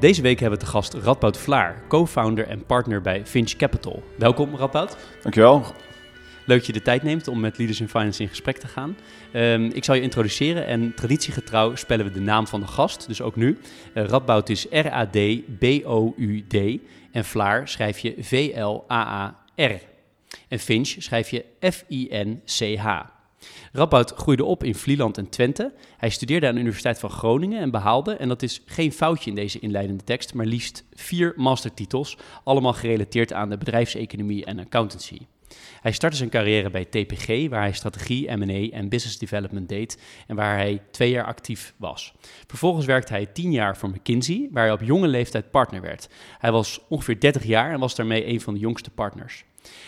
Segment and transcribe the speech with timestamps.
[0.00, 4.02] Deze week hebben we te gast Radboud Vlaar, co-founder en partner bij Finch Capital.
[4.16, 4.96] Welkom Radboud.
[5.22, 5.64] Dankjewel.
[6.44, 8.96] Leuk dat je de tijd neemt om met Leaders in Finance in gesprek te gaan.
[9.32, 13.22] Um, ik zal je introduceren en traditiegetrouw spellen we de naam van de gast, dus
[13.22, 13.58] ook nu.
[13.94, 16.54] Uh, Radboud is R-A-D-B-O-U-D
[17.12, 19.80] en Vlaar schrijf je V-L-A-A-R.
[20.48, 23.15] En Finch schrijf je F-I-N-C-H.
[23.72, 25.72] Radboud groeide op in Vlieland en Twente.
[25.96, 29.36] Hij studeerde aan de Universiteit van Groningen en behaalde, en dat is geen foutje in
[29.36, 35.18] deze inleidende tekst, maar liefst vier mastertitels, allemaal gerelateerd aan de bedrijfseconomie en accountancy.
[35.80, 40.36] Hij startte zijn carrière bij TPG, waar hij strategie, M&A en business development deed en
[40.36, 42.14] waar hij twee jaar actief was.
[42.46, 46.08] Vervolgens werkte hij tien jaar voor McKinsey, waar hij op jonge leeftijd partner werd.
[46.38, 49.44] Hij was ongeveer 30 jaar en was daarmee een van de jongste partners.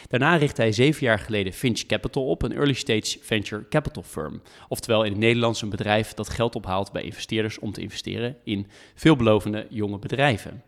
[0.09, 4.43] Daarna richtte hij zeven jaar geleden Finch Capital op, een early stage venture capital firm.
[4.69, 8.67] Oftewel in het Nederlands een bedrijf dat geld ophaalt bij investeerders om te investeren in
[8.95, 10.62] veelbelovende jonge bedrijven.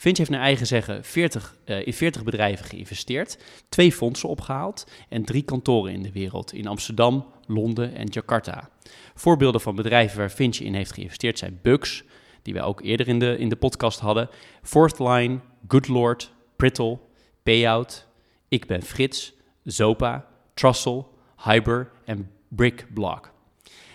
[0.00, 5.24] Finch heeft naar eigen zeggen 40, uh, in 40 bedrijven geïnvesteerd, twee fondsen opgehaald en
[5.24, 8.70] drie kantoren in de wereld, in Amsterdam, Londen en Jakarta.
[9.14, 12.04] Voorbeelden van bedrijven waar Finch in heeft geïnvesteerd zijn Bugs,
[12.42, 14.28] die wij ook eerder in de, in de podcast hadden,
[14.62, 16.98] Fourthline, Goodlord, Prittle,
[17.42, 18.06] Payout,
[18.50, 19.32] Ik ben Frits,
[19.64, 21.04] Zopa, Trussell,
[21.36, 23.32] Hyber en Brickblock.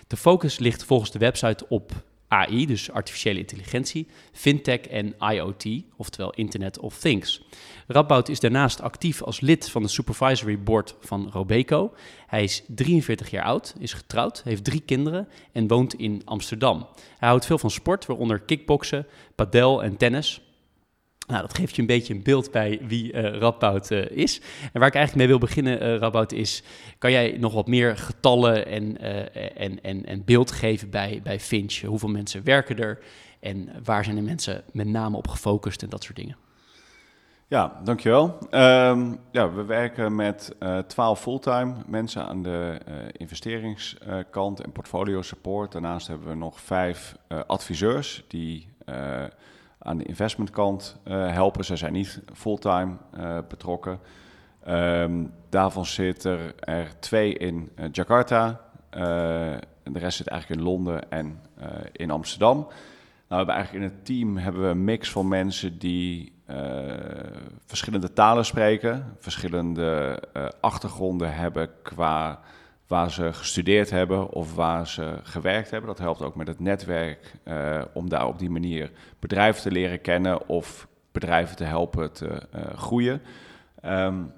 [0.08, 1.92] De focus ligt volgens de website op
[2.28, 5.66] AI, dus artificiële intelligentie, fintech en IoT,
[5.98, 7.42] oftewel Internet of Things.
[7.88, 11.94] Radboud is daarnaast actief als lid van de supervisory board van Robeco.
[12.28, 16.88] Hij is 43 jaar oud, is getrouwd, heeft drie kinderen en woont in Amsterdam.
[17.18, 20.45] Hij houdt veel van sport, waaronder kickboksen, padel en tennis.
[21.28, 24.42] Nou, dat geeft je een beetje een beeld bij wie uh, is.
[24.74, 26.64] En waar ik eigenlijk mee wil beginnen, uh, is...
[26.98, 29.02] kan jij nog wat meer getallen en,
[29.56, 31.82] en, en, en beeld geven bij, bij Finch?
[31.82, 33.00] Hoeveel mensen werken er
[33.40, 36.38] en waar zijn de mensen met name op gefocust en dat soort dingen?
[37.48, 38.38] Ja, dankjewel.
[38.52, 42.78] Um, ja, we werken met uh, 12 fulltime mensen aan de
[43.12, 45.72] investeringskant en portfolio support.
[45.72, 47.16] Daarnaast hebben we nog vijf
[47.48, 48.68] adviseurs die
[49.86, 51.66] aan de investmentkant uh, helpen.
[51.66, 54.00] Ze zijn niet fulltime uh, betrokken.
[54.68, 58.62] Um, daarvan zitten er twee in uh, Jakarta.
[58.90, 59.60] de
[59.94, 61.40] rest zit eigenlijk in Londen en
[61.92, 62.58] in Amsterdam.
[62.58, 62.68] Nou,
[63.28, 66.34] we hebben eigenlijk in het team hebben we een mix van mensen die
[67.66, 70.20] verschillende talen spreken, verschillende
[70.60, 72.40] achtergronden hebben qua
[72.88, 75.90] waar ze gestudeerd hebben of waar ze gewerkt hebben.
[75.90, 80.02] Dat helpt ook met het netwerk uh, om daar op die manier bedrijven te leren
[80.02, 83.22] kennen of bedrijven te helpen te uh, groeien.
[83.86, 84.34] Um,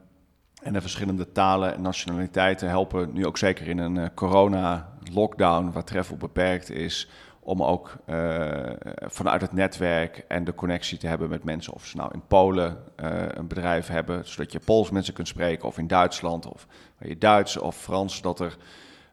[0.61, 5.83] en de verschillende talen en nationaliteiten helpen nu ook zeker in een uh, corona-lockdown waar
[5.83, 7.09] travel beperkt is,
[7.47, 8.69] om ook uh,
[8.99, 11.73] vanuit het netwerk en de connectie te hebben met mensen.
[11.73, 15.67] Of ze nou in Polen uh, een bedrijf hebben, zodat je Pools mensen kunt spreken,
[15.67, 16.67] of in Duitsland, of
[16.99, 18.57] je Duits of Frans, dat er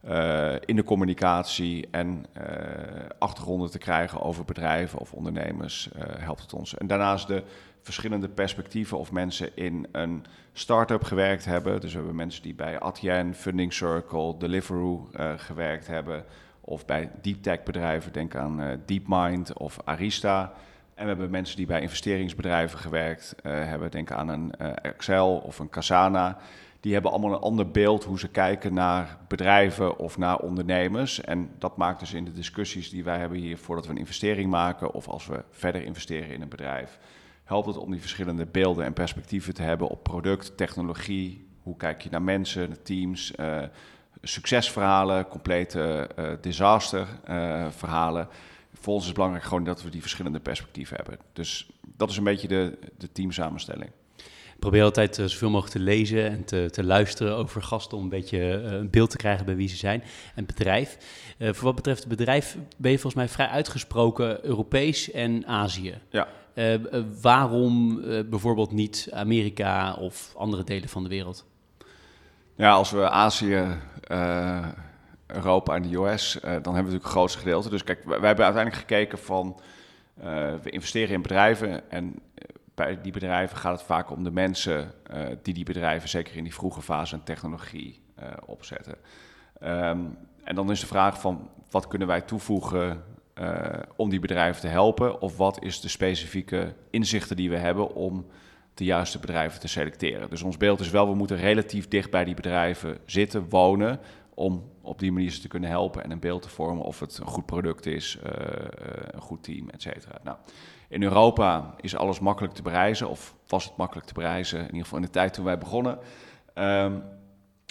[0.08, 2.26] uh, in de communicatie en
[3.18, 6.76] achtergronden te krijgen over bedrijven of ondernemers helpt het ons.
[6.76, 7.42] En daarnaast de
[7.82, 11.80] verschillende perspectieven of mensen in een start-up gewerkt hebben.
[11.80, 16.24] Dus we hebben mensen die bij Adyen, Funding Circle, Deliveroo gewerkt hebben
[16.64, 20.52] of bij deep tech bedrijven, denk aan uh, DeepMind of Arista.
[20.94, 25.36] En we hebben mensen die bij investeringsbedrijven gewerkt uh, hebben, denk aan een uh, Excel
[25.36, 26.38] of een Casana.
[26.80, 31.20] Die hebben allemaal een ander beeld hoe ze kijken naar bedrijven of naar ondernemers.
[31.20, 34.50] En dat maakt dus in de discussies die wij hebben hier voordat we een investering
[34.50, 36.98] maken of als we verder investeren in een bedrijf,
[37.44, 41.48] helpt het om die verschillende beelden en perspectieven te hebben op product, technologie.
[41.62, 43.34] Hoe kijk je naar mensen, teams,
[44.22, 48.28] succesverhalen, complete uh, disasterverhalen.
[48.72, 51.18] Voor ons is het belangrijk gewoon dat we die verschillende perspectieven hebben.
[51.32, 53.90] Dus dat is een beetje de, de teamsamenstelling.
[54.54, 58.02] Ik probeer altijd uh, zoveel mogelijk te lezen en te, te luisteren over gasten om
[58.02, 60.02] een beetje een beeld te krijgen bij wie ze zijn.
[60.34, 60.98] En bedrijf.
[61.38, 65.98] Uh, voor wat betreft het bedrijf ben je volgens mij vrij uitgesproken Europees en Azië.
[66.10, 66.28] Ja.
[67.20, 68.00] waarom
[68.30, 71.44] bijvoorbeeld niet Amerika of andere delen van de wereld?
[72.56, 73.66] Ja, als we Azië,
[74.10, 74.66] uh,
[75.26, 77.70] Europa en de US, uh, dan hebben we natuurlijk het grootste gedeelte.
[77.70, 79.60] Dus kijk, wij, hebben uiteindelijk gekeken van
[80.62, 82.18] we investeren in bedrijven en
[82.74, 84.92] bij die bedrijven gaat het vaak om de mensen
[85.42, 88.02] die die bedrijven, zeker in die vroege fase, en technologie
[88.46, 88.94] opzetten.
[89.60, 90.00] Ehm,
[90.44, 93.04] en dan is de vraag van wat kunnen wij toevoegen
[93.96, 95.20] om die bedrijven te helpen?
[95.20, 98.26] Of wat is de specifieke inzichten die we hebben om
[98.74, 100.30] de juiste bedrijven te selecteren.
[100.30, 104.00] Dus ons beeld is wel, we moeten relatief dicht bij die bedrijven zitten, wonen,
[104.34, 107.18] om op die manier ze te kunnen helpen en een beeld te vormen of het
[107.18, 108.32] een goed product is, uh,
[109.10, 110.18] een goed team, et cetera.
[110.24, 110.36] Nou,
[110.88, 114.82] in Europa is alles makkelijk te bereizen, of was het makkelijk te bereizen, in ieder
[114.82, 115.98] geval in de tijd toen wij begonnen.
[116.54, 117.02] Um,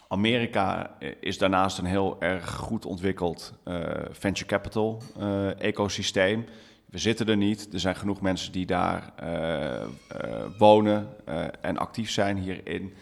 [0.08, 3.54] Amerika is daarnaast een heel erg goed ontwikkeld
[4.12, 5.02] venture capital
[5.58, 6.46] ecosysteem.
[6.94, 7.74] We zitten er niet.
[7.74, 12.94] Er zijn genoeg mensen die daar uh, uh, wonen uh, en actief zijn hierin.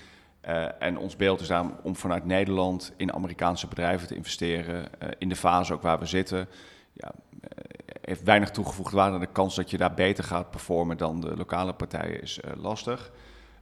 [0.80, 4.88] en ons beeld is daarom om vanuit Nederland in Amerikaanse bedrijven te investeren.
[5.18, 6.48] in de fase ook waar we zitten.
[6.94, 7.12] Ja,
[8.02, 9.20] heeft weinig toegevoegd waarde.
[9.20, 13.12] De kans dat je daar beter gaat performen dan de lokale partijen is lastig.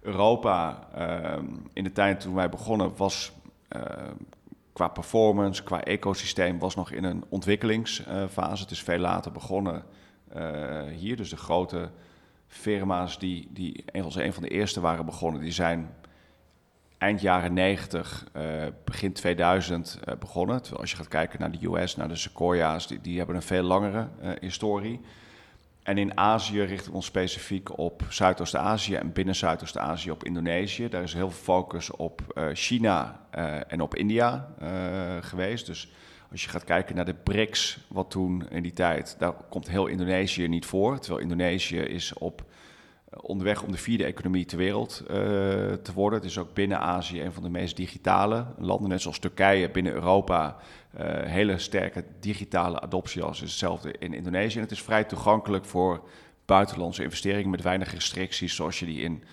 [0.01, 3.31] Europa, ehm, in de tijd toen wij begonnen, was
[4.73, 8.61] qua performance, qua ecosysteem, was nog in een ontwikkelingsfase.
[8.61, 9.83] Het is veel later begonnen.
[10.33, 11.15] Eh, hier.
[11.15, 11.89] Dus de grote
[12.47, 15.93] firma's die, die een van de eerste waren begonnen, die zijn
[16.97, 18.43] eind jaren 90, uh,
[18.83, 20.61] begin 2000 uh, eh, begonnen.
[20.61, 23.41] Terwijl als je gaat kijken naar de US, naar de Sequoia's, die, die hebben een
[23.41, 24.07] veel langere
[24.39, 25.01] historie.
[25.83, 30.89] En in Azië richten we ons specifiek op Zuidoost-Azië en binnen Zuidoost-Azië op Indonesië.
[30.89, 32.21] Daar is heel veel focus op
[32.53, 33.19] China
[33.67, 34.53] en op India
[35.21, 35.65] geweest.
[35.65, 35.91] Dus
[36.31, 39.87] als je gaat kijken naar de BRICS, wat toen in die tijd, daar komt heel
[39.87, 40.99] Indonesië niet voor.
[40.99, 42.43] Terwijl Indonesië is op
[43.09, 45.07] eh, onderweg om de vierde economie ter wereld uh,
[45.73, 46.19] te worden.
[46.19, 49.93] Het is ook binnen Azië een van de meest digitale landen, net zoals Turkije binnen
[49.93, 50.57] Europa.
[50.99, 54.55] Uh, hele sterke digitale adoptie als hetzelfde in Indonesië.
[54.55, 56.07] En het is vrij toegankelijk voor
[56.45, 59.23] buitenlandse investeringen met weinig restricties, zoals je die in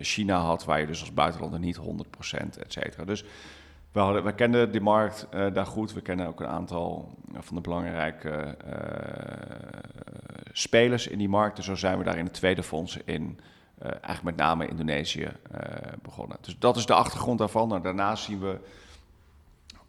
[0.00, 1.80] China had, waar je dus als buitenlander niet 100%
[2.58, 3.04] et cetera.
[3.04, 3.24] Dus
[3.92, 5.92] we, we kenden die markt uh, daar goed.
[5.92, 8.74] We kennen ook een aantal uh, van de belangrijke uh,
[10.52, 11.56] spelers in die markt.
[11.56, 13.40] Dus zo zijn we daar in het tweede fonds in,
[13.80, 15.32] eigenlijk met name Indonesië,
[16.02, 16.36] begonnen.
[16.40, 17.68] Dus dat is de achtergrond daarvan.
[17.68, 18.58] Nou, daarnaast zien we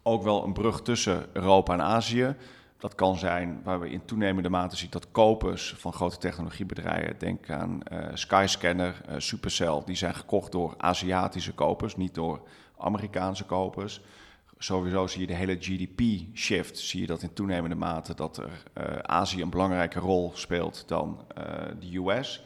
[0.02, 2.36] ook wel een brug tussen Europa en Azië.
[2.78, 7.50] Dat kan zijn waar we in toenemende mate zien dat kopers van grote technologiebedrijven, denk
[7.50, 7.80] aan
[8.14, 12.40] Skyscanner, Supercell, die zijn gekocht door Aziatische kopers, niet door
[12.82, 14.00] Amerikaanse kopers.
[14.58, 18.98] Sowieso zie je de hele GDP-shift, zie je dat in toenemende mate dat er uh,
[18.98, 21.44] Azië een belangrijke rol speelt dan uh,
[21.80, 22.44] de US.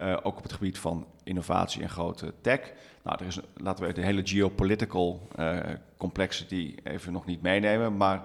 [0.00, 2.72] Uh, ook op het gebied van innovatie en grote tech.
[3.02, 5.28] Nou, er is, laten we de hele geopolitical
[5.96, 8.22] complexity even nog niet meenemen, maar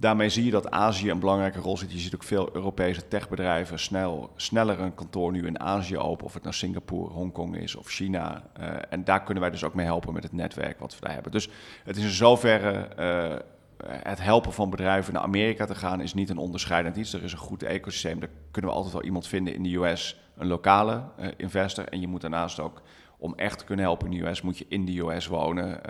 [0.00, 1.92] daarmee zie je dat Azië een belangrijke rol zit.
[1.92, 6.26] Je ziet ook veel Europese techbedrijven snel, sneller een kantoor nu in Azië open.
[6.26, 8.42] Of het nou Singapore, Hongkong is of China.
[8.60, 11.14] Uh, en daar kunnen wij dus ook mee helpen met het netwerk wat we daar
[11.14, 11.32] hebben.
[11.32, 11.48] Dus
[11.84, 12.88] het is in zoverre...
[12.98, 13.36] Uh,
[13.86, 17.12] het helpen van bedrijven naar Amerika te gaan is niet een onderscheidend iets.
[17.12, 18.20] Er is een goed ecosysteem.
[18.20, 21.88] Daar kunnen we altijd wel iemand vinden in de US, een lokale uh, investor.
[21.88, 22.82] En je moet daarnaast ook,
[23.18, 25.84] om echt te kunnen helpen in de US, moet je in de US wonen.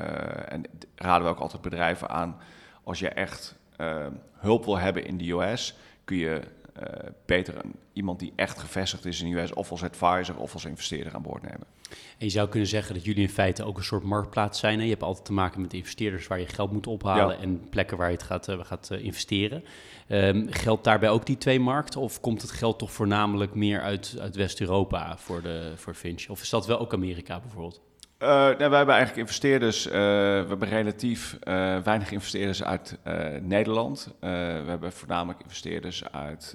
[0.49, 0.65] en
[0.95, 2.37] raden we ook altijd bedrijven aan,
[2.85, 6.41] als je echt uh, hulp wil hebben in de US, kun je
[6.79, 6.83] uh,
[7.27, 10.65] beter een, iemand die echt gevestigd is in de US, of als advisor of als
[10.65, 11.67] investeerder aan boord nemen.
[11.91, 14.79] En je zou kunnen zeggen dat jullie in feite ook een soort marktplaats zijn.
[14.79, 14.85] Hè?
[14.85, 18.09] Je hebt altijd te maken met investeerders waar je geld moet ophalen en plekken waar
[18.11, 19.65] je het gaat, uh, gaat investeren.
[20.09, 22.01] Um, geldt daarbij ook die twee markten?
[22.01, 26.29] Of komt het geld toch voornamelijk meer uit, uit West-Europa voor, de, voor Finch?
[26.29, 27.81] Of is dat wel ook Amerika bijvoorbeeld?
[28.19, 32.99] Uh, hebben eigenlijk investeerders, uh, we hebben relatief uh, weinig investeerders uit
[33.41, 34.15] Nederland.
[34.21, 36.55] we hebben voornamelijk investeerders uit,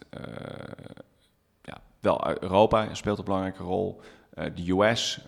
[1.62, 4.02] ja, wel Europa, speelt een belangrijke rol.
[4.34, 5.20] de US,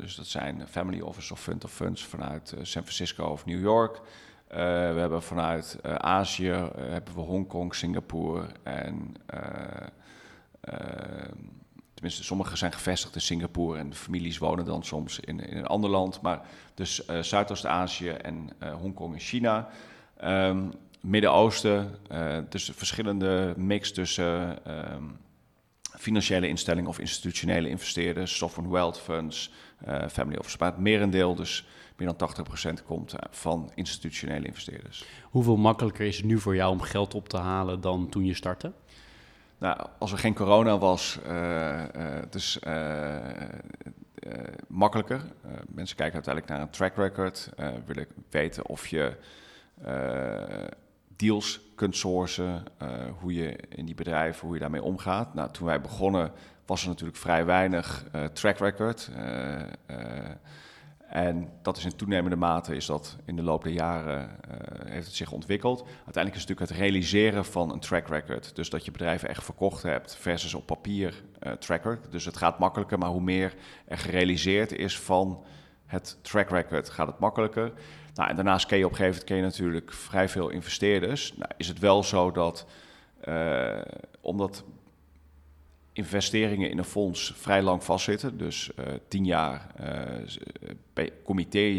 [0.00, 4.00] dus dat zijn family office of fund of funds vanuit San Francisco of New York.
[4.48, 4.56] we
[4.96, 9.16] hebben vanuit Azië, hebben we Hongkong, Singapore en
[12.00, 15.66] Tenminste, sommigen zijn gevestigd in Singapore en de families wonen dan soms in, in een
[15.66, 16.20] ander land.
[16.20, 16.40] Maar
[16.74, 19.68] dus uh, Zuidoost-Azië en uh, Hongkong en China.
[20.24, 24.58] Um, Midden-Oosten, uh, dus verschillende mix tussen
[24.94, 25.18] um,
[25.98, 29.52] financiële instellingen of institutionele investeerders, sovereign wealth funds,
[30.10, 30.56] family office.
[30.58, 31.66] Maar het merendeel, dus
[31.96, 32.30] meer dan
[32.80, 35.04] 80% komt van institutionele investeerders.
[35.22, 38.34] Hoeveel makkelijker is het nu voor jou om geld op te halen dan toen je
[38.34, 38.72] startte?
[39.60, 43.18] Nou, als er geen corona was, uh, uh, dus uh,
[44.68, 45.22] makkelijker.
[45.68, 47.50] mensen kijken uiteindelijk naar een track record,
[47.86, 49.16] willen weten of je
[51.16, 52.64] deals kunt sourcen,
[53.20, 55.34] hoe je in die bedrijven, hoe je daarmee omgaat.
[55.34, 56.32] Nou, toen wij begonnen
[56.66, 59.10] was er natuurlijk vrij weinig track record.
[61.10, 65.06] En dat is in toenemende mate is dat in de loop der jaren uh, heeft
[65.06, 65.78] het zich ontwikkeld.
[65.80, 68.56] Uiteindelijk is het natuurlijk het realiseren van een track record.
[68.56, 72.12] Dus dat je bedrijven echt verkocht hebt versus op papier uh, track record.
[72.12, 73.54] Dus het gaat makkelijker, maar hoe meer
[73.86, 75.44] er gerealiseerd is van
[75.86, 77.72] het track record, gaat het makkelijker.
[78.14, 81.36] Nou, en daarnaast ken je op een gegeven je natuurlijk vrij veel investeerders.
[81.36, 82.66] Nou, is het wel zo dat,
[83.28, 83.80] uh,
[84.20, 84.64] omdat
[86.00, 88.38] investeringen in een fonds vrij lang vastzitten.
[88.38, 90.26] Dus uh, tien jaar uh,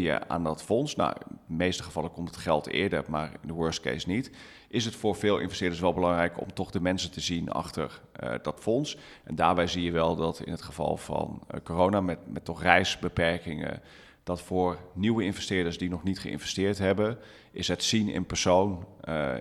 [0.04, 0.96] je aan dat fonds.
[0.96, 4.30] Nou, in de meeste gevallen komt het geld eerder, maar in de worst case niet.
[4.68, 8.00] Is het voor veel investeerders wel belangrijk om toch de mensen te zien achter
[8.42, 8.96] dat fonds?
[9.24, 13.82] En daarbij zie je wel dat in het geval van corona, met, met toch reisbeperkingen,
[14.24, 17.18] dat voor nieuwe investeerders die nog niet geïnvesteerd hebben,
[17.52, 18.86] is het zien in persoon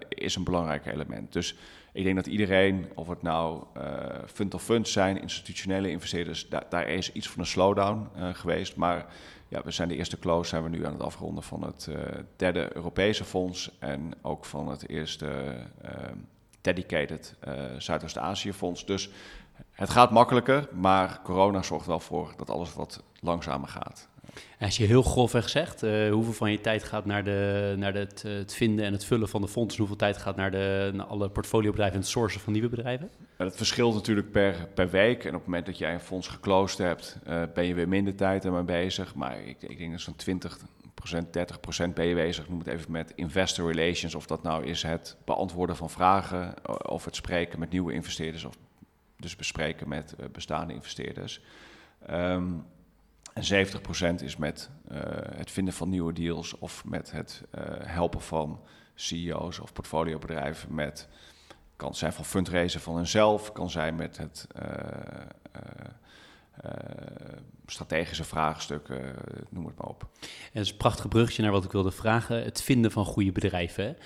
[0.09, 1.33] is een belangrijk element.
[1.33, 1.55] Dus
[1.93, 3.83] ik denk dat iedereen, of het nou uh,
[4.33, 8.75] fund of funds zijn, institutionele investeerders, da daar is iets van een slowdown uh, geweest.
[8.75, 9.05] Maar
[9.47, 11.95] ja, we zijn de eerste close, zijn we nu aan het afronden van het uh,
[12.35, 15.55] derde Europese fonds en ook van het eerste
[16.61, 17.35] dedicated
[17.77, 18.85] Zuidoost-Azië fonds.
[18.85, 19.09] Dus
[19.71, 24.09] het gaat makkelijker, maar corona zorgt wel voor dat alles wat langzamer gaat.
[24.59, 28.23] Als je heel grofweg zegt, uh, hoeveel van je tijd gaat naar, de, naar het,
[28.25, 31.05] eh, het, vinden en het vullen van de fondsen, hoeveel tijd gaat naar, de, naar
[31.05, 33.09] alle portfoliobedrijven en het sourcen van nieuwe bedrijven?
[33.37, 35.23] Ja, dat verschilt natuurlijk per, per week.
[35.23, 38.15] En op het moment dat jij een fonds geclosed hebt, uh, ben je weer minder
[38.15, 39.15] tijd ermee bezig.
[39.15, 43.13] Maar ik, ik denk dat zo'n 20% 30% ben je bezig, noem het even met
[43.15, 44.15] investor relations.
[44.15, 46.53] Of dat nou is het beantwoorden van vragen,
[46.89, 48.57] of het spreken met nieuwe investeerders, of
[49.17, 51.41] dus bespreken met bestaande investeerders.
[52.09, 52.65] Um,
[53.49, 53.67] en
[54.19, 54.97] 70% is met uh,
[55.35, 58.59] het vinden van nieuwe deals of met het uh, helpen van
[58.95, 61.07] CEO's of portfoliobedrijven met,
[61.75, 64.63] kan zijn van fundraisen van hunzelf, kan zijn met het uh,
[67.65, 69.15] strategische vraagstukken,
[69.49, 70.01] noem het maar op.
[70.21, 73.31] En dat is een prachtig bruggetje naar wat ik wilde vragen, het vinden van goede
[73.31, 73.97] bedrijven.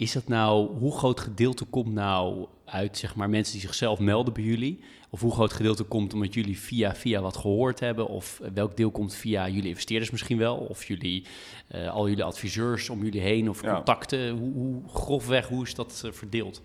[0.00, 4.32] Is dat nou, hoe groot gedeelte komt nou uit zeg maar, mensen die zichzelf melden
[4.32, 4.84] bij jullie?
[5.10, 8.06] Of hoe groot gedeelte komt omdat jullie via via wat gehoord hebben?
[8.06, 10.56] Of welk deel komt via jullie investeerders misschien wel?
[10.56, 11.26] Of jullie,
[11.74, 14.30] uh, al jullie adviseurs om jullie heen of contacten?
[14.30, 16.62] Hoe, hoe, grofweg, hoe is dat uh, verdeeld?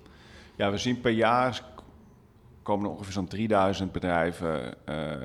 [0.55, 1.63] Ja, we zien per jaar
[2.63, 5.15] komen er ongeveer zo'n 3000 bedrijven uh,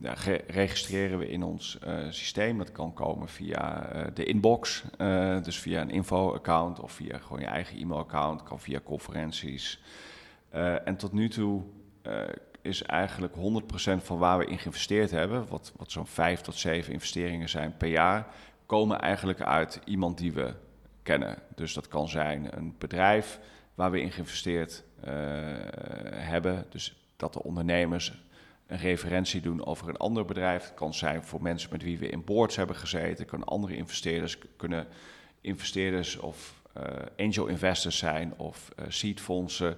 [0.00, 0.14] ja,
[0.46, 2.58] registreren we in ons uh, systeem.
[2.58, 7.40] Dat kan komen via uh, de inbox, uh, dus via een info-account of via gewoon
[7.40, 9.82] je eigen e-mail-account, kan via conferenties.
[10.84, 11.62] en tot nu toe
[12.62, 13.38] is eigenlijk 100%
[13.96, 17.88] van waar we in geïnvesteerd hebben, wat, wat zo'n 5 tot 7 investeringen zijn per
[17.88, 18.26] jaar,
[18.66, 20.54] komen eigenlijk uit iemand die we
[21.02, 21.38] kennen.
[21.54, 23.40] Dus dat kan zijn een bedrijf
[23.74, 24.84] waar we in geïnvesteerd
[26.10, 26.66] hebben.
[26.70, 28.12] Dus dat de ondernemers
[28.70, 30.62] een referentie doen over een ander bedrijf.
[30.62, 33.26] Het kan zijn voor mensen met wie we in boards hebben gezeten.
[33.26, 34.86] Kunnen andere investeerders, kunnen
[35.40, 36.82] investeerders of uh,
[37.26, 39.76] angel investors zijn of uh, seedfondsen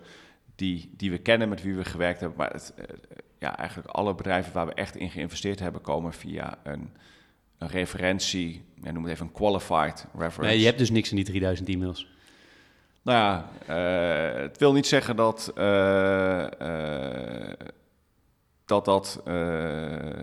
[0.55, 2.39] die, die we kennen, met wie we gewerkt hebben.
[2.39, 2.85] Maar het, uh,
[3.39, 6.91] ja, eigenlijk alle bedrijven waar we echt in geïnvesteerd hebben, komen via een,
[7.59, 8.65] een referentie.
[8.83, 10.41] Ja, noem het even een qualified reference.
[10.41, 12.11] Nee, je hebt dus niks in die 3000 e-mails.
[13.03, 13.49] Nou ja,
[14.41, 15.53] het wil niet zeggen dat
[18.73, 19.35] dat dat, uh,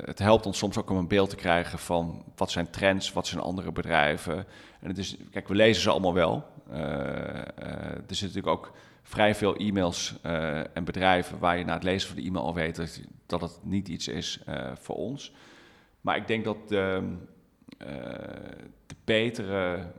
[0.04, 3.28] het helpt ons soms ook om een beeld te krijgen van wat zijn trends, wat
[3.28, 4.38] zijn andere bedrijven.
[4.80, 6.46] En het is, kijk, we lezen ze allemaal wel.
[6.72, 8.72] Uh, uh, er zitten natuurlijk ook
[9.04, 10.16] vrij veel e-mails
[10.74, 13.60] en bedrijven waar je na het lezen van de e-mail al weet dat, dat het
[13.64, 15.34] niet iets is voor ons.
[16.02, 17.16] Maar ik denk dat de,
[18.86, 19.92] de betere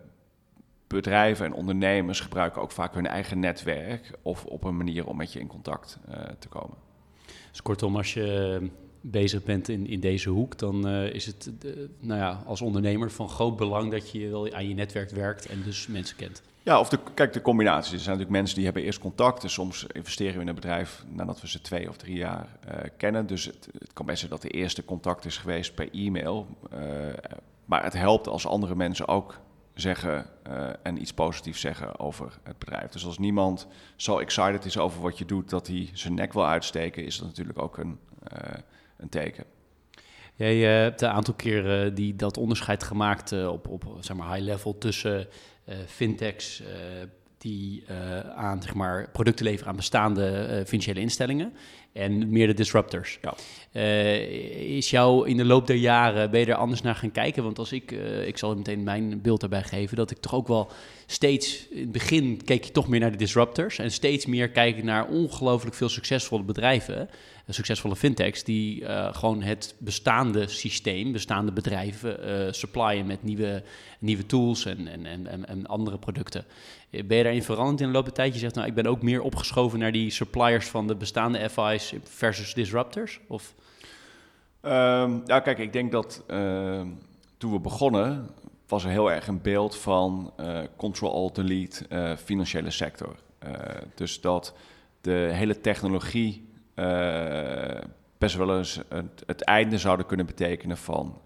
[0.87, 5.33] bedrijven en ondernemers gebruiken ook vaak hun eigen netwerk of op een manier om met
[5.33, 5.99] je in contact
[6.39, 6.90] te komen.
[7.51, 8.69] Dus kortom, als je eh,
[9.01, 13.11] bezig bent in, in deze hoek, dan uh, is het uh, nou ja, als ondernemer
[13.11, 16.43] van groot belang dat je wel aan je netwerk werkt en dus mensen kent.
[16.63, 17.93] Ja, of de, kijk, de combinatie.
[17.93, 19.43] Er zijn natuurlijk mensen die hebben eerst contact.
[19.43, 22.75] Dus soms investeren we in een bedrijf nadat we ze twee of drie jaar uh,
[22.97, 23.27] kennen.
[23.27, 26.47] Dus het, het, kan best zijn dat de eerste contact is geweest per e-mail.
[27.65, 29.41] maar het helpt als andere mensen ook
[29.81, 32.91] zeggen uh, en iets positiefs zeggen over het bedrijf.
[32.91, 36.47] Dus als niemand zo excited is over wat je doet dat hij zijn nek wil
[36.47, 37.99] uitsteken, is dat natuurlijk ook een,
[38.33, 38.39] uh,
[38.97, 39.45] een teken.
[40.35, 44.45] Jij uh, hebt een aantal keren die dat onderscheid gemaakt op, op zeg maar high
[44.45, 45.27] level tussen
[45.87, 46.63] fintechs
[47.39, 47.85] die
[48.35, 51.53] aan zeg maar, producten leveren aan bestaande financiële instellingen
[51.93, 53.19] en meer de disruptors.
[53.23, 53.35] Ja.
[53.73, 57.43] Uh, is jou in de loop der jaren, ben je er anders naar gaan kijken?
[57.43, 60.49] Want als ik, uh, ik zal meteen mijn beeld daarbij geven, dat ik toch ook
[60.49, 60.71] wel
[61.07, 64.85] steeds, in het begin keek je toch meer naar de disruptors en steeds meer kijken
[64.85, 67.09] naar ongelooflijk veel succesvolle bedrijven,
[67.49, 73.63] succesvolle fintechs, die gewoon het bestaande systeem, bestaande bedrijven uh, supplyen met nieuwe,
[73.99, 76.45] nieuwe tools en, en, en, en andere producten.
[76.91, 78.33] Ben je daarin veranderd in de loop der tijd?
[78.33, 81.95] Je zegt, nou, ik ben ook meer opgeschoven naar die suppliers van de bestaande FI's
[82.03, 83.21] versus disruptors?
[83.27, 83.55] Of...
[84.63, 86.81] Um, ja, kijk, ik denk dat uh,
[87.37, 88.29] toen we begonnen,
[88.67, 90.33] was er heel erg een beeld van
[90.77, 93.17] control alt delete uh, financiële sector.
[93.95, 94.55] Dus dat
[95.01, 96.49] de hele technologie
[98.19, 98.81] best wel eens
[99.27, 101.21] het, einde zouden kunnen betekenen van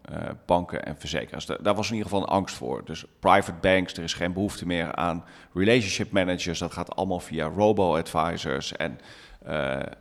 [0.46, 1.46] banken en verzekeraars.
[1.46, 2.84] daar was in ieder geval een angst voor.
[2.84, 6.58] Dus private banks, er is geen behoefte meer aan relationship managers.
[6.58, 8.98] Dat gaat allemaal via robo-advisors en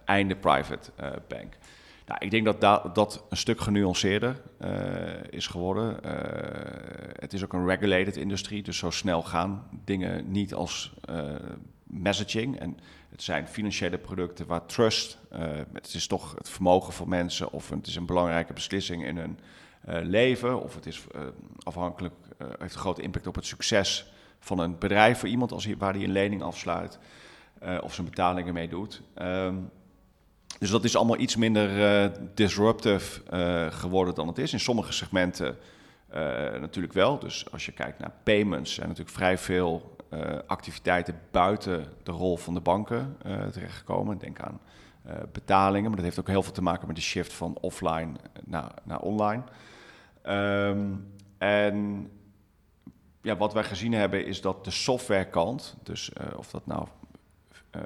[0.05, 0.91] einde private
[1.27, 1.57] bank.
[2.05, 4.69] Nou, ik denk dat dat een stuk genuanceerder uh,
[5.29, 5.98] is geworden.
[6.05, 6.12] Uh,
[7.19, 11.22] het is ook een regulated industrie, dus zo snel gaan dingen niet als uh,
[11.83, 12.60] messaging.
[12.60, 12.77] En
[13.13, 15.17] het zijn financiële producten waar trust,
[15.74, 19.39] het is toch het vermogen van mensen of het is een belangrijke beslissing in hun
[20.10, 21.03] leven of het is
[21.63, 22.13] afhankelijk,
[22.60, 25.93] heeft een grote impact op het succes van een bedrijf voor iemand als hij, waar
[25.93, 27.00] hij een lening afsluit
[27.82, 29.01] of zijn betalingen mee doet.
[29.22, 29.70] Um,
[30.60, 33.22] dus dat is allemaal iets minder disruptive
[33.72, 34.53] geworden dan het is.
[34.53, 35.58] In sommige segmenten
[36.60, 37.20] natuurlijk wel.
[37.20, 39.92] Dus als je kijkt naar payments, zijn natuurlijk vrij veel
[40.48, 43.17] activiteiten buiten de rol van de banken
[43.51, 44.17] terechtgekomen.
[44.17, 44.60] Denk aan
[45.32, 48.12] betalingen, maar dat heeft ook heel veel te maken met de shift van offline
[48.46, 49.43] naar, naar online.
[50.24, 52.10] Um, en
[53.22, 56.88] ja, wat wij gezien hebben is dat de softwarekant, dus of dat nou
[57.75, 57.82] uh,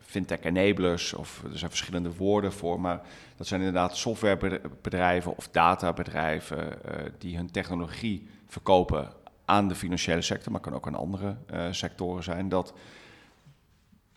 [0.00, 3.00] fintech enablers, of er zijn verschillende woorden voor, maar
[3.36, 6.78] dat zijn inderdaad softwarebedrijven of databedrijven
[7.18, 9.12] die hun technologie verkopen
[9.44, 11.36] aan de financiële sector, maar kan ook aan andere
[11.70, 12.48] sectoren zijn.
[12.48, 12.74] Dat,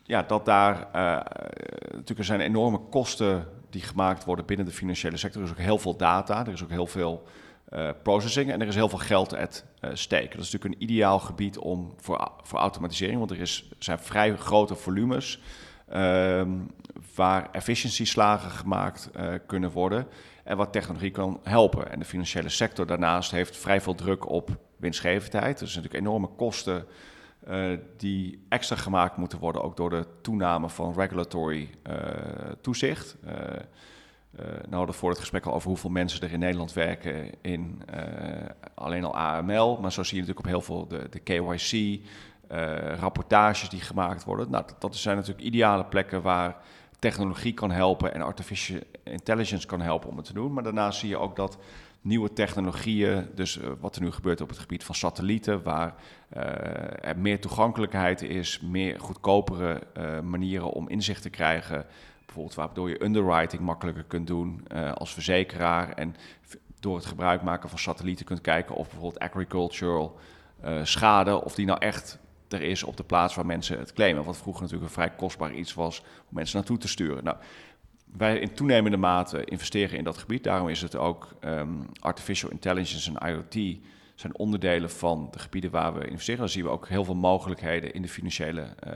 [0.03, 0.87] ja, dat daar
[1.91, 5.41] natuurlijk er zijn enorme kosten die gemaakt worden binnen de financiële sector.
[5.41, 7.23] Er is ook heel veel data, er is ook heel veel
[7.73, 10.35] uh, processing en er is heel veel geld at uh, stake.
[10.35, 14.35] Dat is natuurlijk een ideaal gebied om voor, voor automatisering, want er is, zijn vrij
[14.35, 15.41] grote volumes
[15.93, 16.41] uh,
[17.15, 20.07] waar efficiëntieslagen gemaakt uh, kunnen worden
[20.43, 21.91] en wat technologie kan helpen.
[21.91, 25.57] En de financiële sector daarnaast heeft vrij veel druk op winstgevendheid.
[25.57, 26.85] Zijn natuurlijk enorme kosten
[27.97, 31.69] die extra gemaakt moeten worden, ook door de toename van regulatory
[32.61, 33.17] toezicht.
[33.25, 37.81] Uh, nou hadden voor het gesprek al over hoeveel mensen er in Nederland werken in
[38.75, 39.77] alleen al AML.
[39.81, 41.99] Maar zo zie je natuurlijk op heel veel de, de KYC, eh,
[42.99, 44.49] rapportages die gemaakt worden.
[44.51, 46.55] Nou, dat, zijn natuurlijk ideale plekken waar
[46.99, 50.53] technologie kan helpen en artificial intelligence kan helpen om het te doen.
[50.53, 51.57] Maar daarnaast zie je ook dat
[52.01, 55.93] nieuwe technologieën, dus wat er nu gebeurt op het gebied van satellieten, waar
[57.01, 59.81] er meer toegankelijkheid is, meer goedkopere
[60.23, 61.85] manieren om inzicht te krijgen
[62.25, 65.93] bijvoorbeeld waardoor je underwriting makkelijker kunt doen als verzekeraar.
[65.93, 66.15] En
[66.79, 70.19] door het gebruik maken van satellieten kunt kijken of bijvoorbeeld agricultural
[70.83, 74.23] schade, of die nou echt er is op de plaats waar mensen het claimen.
[74.23, 77.23] Wat vroeger natuurlijk een vrij kostbaar iets was om mensen naartoe te sturen.
[77.23, 77.37] Nou,
[78.17, 80.43] wij in toenemende mate investeren in dat gebied.
[80.43, 83.79] Daarom is het ook um, artificial intelligence en IoT
[84.15, 86.39] zijn onderdelen van de gebieden waar we investeren.
[86.39, 88.91] Dan zien we ook heel veel mogelijkheden in de financiële uh,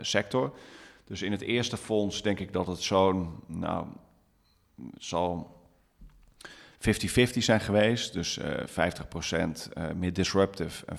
[0.00, 0.56] sector.
[1.04, 3.86] Dus in het eerste fonds denk ik dat het zo'n, nou,
[4.98, 5.62] zal
[6.78, 6.88] 50-50
[7.38, 8.12] zijn geweest.
[8.12, 8.52] Dus uh, 50%
[9.78, 10.98] uh, meer disruptive en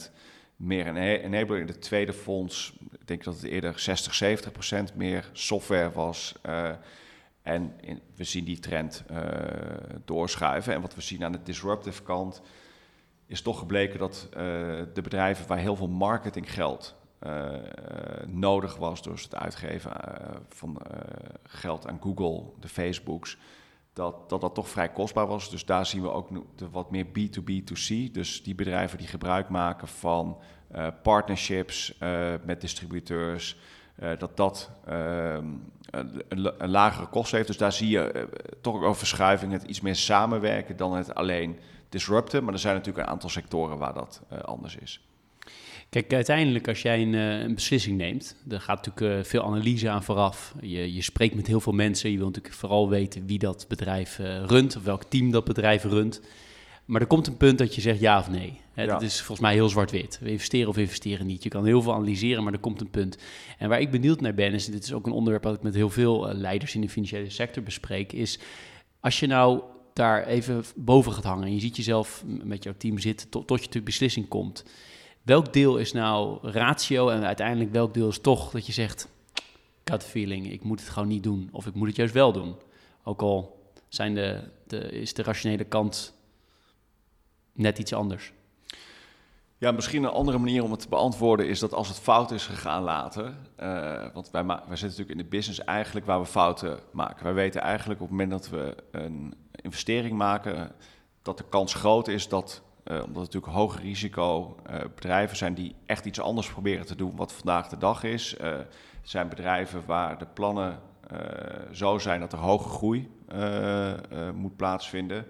[0.00, 0.10] 50%
[0.58, 1.60] meer enabler.
[1.60, 2.72] In het tweede fonds
[3.04, 4.50] denk ik dat het eerder 60,
[4.92, 6.34] 70% meer software was.
[6.46, 6.70] Uh,
[7.42, 7.72] en
[8.14, 9.18] we zien die trend uh,
[10.04, 10.74] doorschuiven.
[10.74, 12.42] En wat we zien aan de disruptive kant
[13.26, 14.36] is toch gebleken dat uh,
[14.94, 16.96] de bedrijven waar heel veel marketinggeld
[18.26, 19.92] nodig was door het uitgeven
[20.48, 20.78] van
[21.42, 23.36] geld aan Google, de Facebooks,
[23.98, 25.50] dat, dat dat toch vrij kostbaar was.
[25.50, 28.12] Dus daar zien we ook de wat meer B2B2C.
[28.12, 30.38] Dus die bedrijven die gebruik maken van
[31.02, 31.98] partnerships
[32.44, 33.56] met distributeurs,
[34.18, 35.46] dat dat ehm,
[35.90, 37.46] een, een, lagere kost heeft.
[37.46, 38.28] Dus daar zie je
[38.60, 41.58] toch ook over verschuiving, het iets meer samenwerken dan het alleen
[41.88, 42.44] disrupten.
[42.44, 45.07] Maar er zijn natuurlijk een aantal sectoren waar dat anders is.
[45.90, 49.88] Kijk, uiteindelijk als jij een, eh, een beslissing neemt, er gaat natuurlijk uh, veel analyse
[49.88, 50.54] aan vooraf.
[50.60, 52.10] Je, je spreekt met heel veel mensen.
[52.10, 55.84] Je wil natuurlijk vooral weten wie dat bedrijf uh, runt, of welk team dat bedrijf
[55.84, 56.20] runt.
[56.84, 58.60] Maar er komt een punt dat je zegt ja of nee.
[58.72, 60.18] Hè, Dat is volgens mij heel zwart-wit.
[60.22, 61.42] We investeren of investeren niet.
[61.42, 63.18] Je kan heel veel analyseren, maar er komt een punt.
[63.58, 65.74] En waar ik benieuwd naar ben, is dit is ook een onderwerp dat ik met
[65.74, 68.38] heel veel leiders in de financiële sector bespreek, is
[69.00, 72.98] als je nou daar even boven gaat hangen en je ziet jezelf met jouw team
[72.98, 74.64] zitten tot, tot je tot beslissing komt
[75.28, 79.08] welk deel is nou ratio en uiteindelijk welk deel is toch dat je zegt,
[79.84, 82.56] gut feeling, ik moet het gewoon niet doen of ik moet het juist wel doen.
[83.04, 86.14] Ook al zijn de, de, is de rationele kant
[87.52, 88.32] net iets anders.
[89.58, 92.46] Ja, misschien een andere manier om het te beantwoorden is dat als het fout is
[92.46, 96.78] gegaan later, uh, want wij, wij zitten natuurlijk in de business eigenlijk waar we fouten
[96.92, 97.24] maken.
[97.24, 100.72] Wij weten eigenlijk op het moment dat we een investering maken,
[101.22, 105.74] dat de kans groot is dat, omdat het natuurlijk hoger risico uh, bedrijven zijn die
[105.86, 108.36] echt iets anders proberen te doen wat vandaag de dag is.
[108.40, 108.66] het
[109.02, 110.80] zijn bedrijven waar de plannen
[111.72, 113.10] zo zijn dat er hoge groei
[114.34, 115.26] moet plaatsvinden.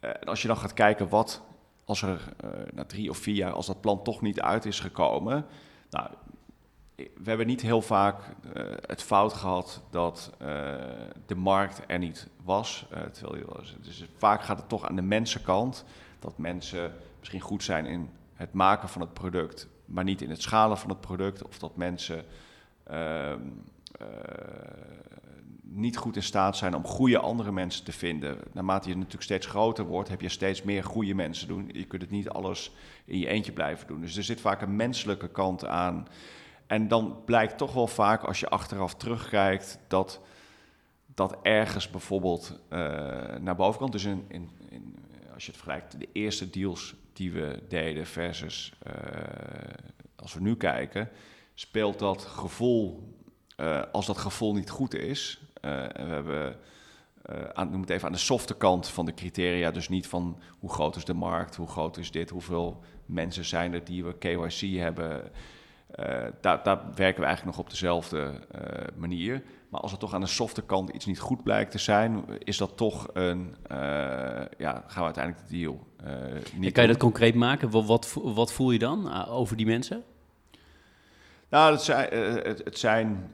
[0.00, 1.42] en als je dan gaat kijken wat
[1.86, 4.80] als er uh, na drie of vier jaar, als dat plan toch niet uit is
[4.80, 5.46] gekomen.
[5.90, 6.08] Nou,
[6.96, 8.20] we hebben niet heel vaak
[8.56, 10.48] uh, het fout gehad dat uh,
[11.26, 12.86] de markt er niet was.
[13.12, 15.84] terwijl je, dus vaak gaat het toch aan de mensenkant.
[16.18, 20.42] Dat mensen misschien goed zijn in het maken van het product, maar niet in het
[20.42, 21.42] schalen van het product.
[21.42, 22.24] Of dat mensen
[22.84, 23.40] ehm,
[25.62, 28.38] niet goed in staat zijn om goede andere mensen te vinden.
[28.52, 31.70] Naarmate je natuurlijk steeds groter wordt, heb je steeds meer goede mensen doen.
[31.72, 32.72] Je kunt het niet alles
[33.04, 34.00] in je eentje blijven doen.
[34.00, 36.08] Dus er zit vaak een menselijke kant aan.
[36.66, 40.20] En dan blijkt toch wel vaak, als je achteraf terugkijkt, dat
[41.16, 42.78] dat ergens bijvoorbeeld uh,
[43.40, 43.92] naar boven komt.
[43.92, 44.50] Dus in,
[45.36, 48.92] als je het vergelijkt, de eerste deals die we deden versus uh,
[50.16, 51.08] als we nu kijken,
[51.54, 53.14] speelt dat gevoel,
[53.56, 56.56] uh, als dat gevoel niet goed is, eh, we hebben,
[57.70, 59.70] noem het even, aan de softe kant van de criteria.
[59.70, 63.72] Dus niet van hoe groot is de markt, hoe groot is dit, hoeveel mensen zijn
[63.72, 65.30] er die we KYC hebben.
[66.00, 68.40] Uh, daar, daar, werken we eigenlijk nog op dezelfde
[68.96, 69.42] manier.
[69.68, 72.56] Maar als er toch aan de softe kant iets niet goed blijkt te zijn, is
[72.56, 73.56] dat toch een.
[74.58, 75.86] ja, gaan we uiteindelijk de deal
[76.54, 76.72] niet.
[76.72, 77.70] kan je dat concreet maken?
[77.70, 80.04] Wat, wat, wat voel je dan over die mensen?
[81.48, 82.08] Nou, het zijn.
[82.44, 83.30] het, het zijn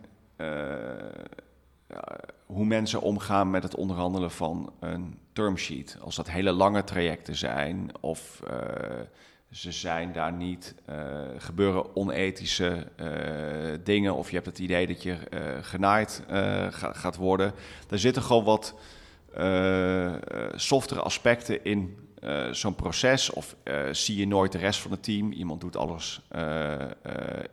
[2.53, 5.97] hoe mensen omgaan met het onderhandelen van een termsheet.
[6.01, 8.57] Als dat hele lange trajecten zijn of uh,
[9.53, 10.97] ze zijn daar niet, uh,
[11.39, 15.17] gebeuren onethische uh, dingen of je hebt het idee dat je
[15.63, 16.23] genaaid
[16.71, 17.53] ga, gaat worden.
[17.91, 18.75] Er zitten gewoon wat
[20.55, 21.97] softere aspecten in
[22.51, 23.57] zo'n proces of
[23.91, 25.33] zie je nooit de rest van het team.
[25.33, 26.23] Iemand doet alles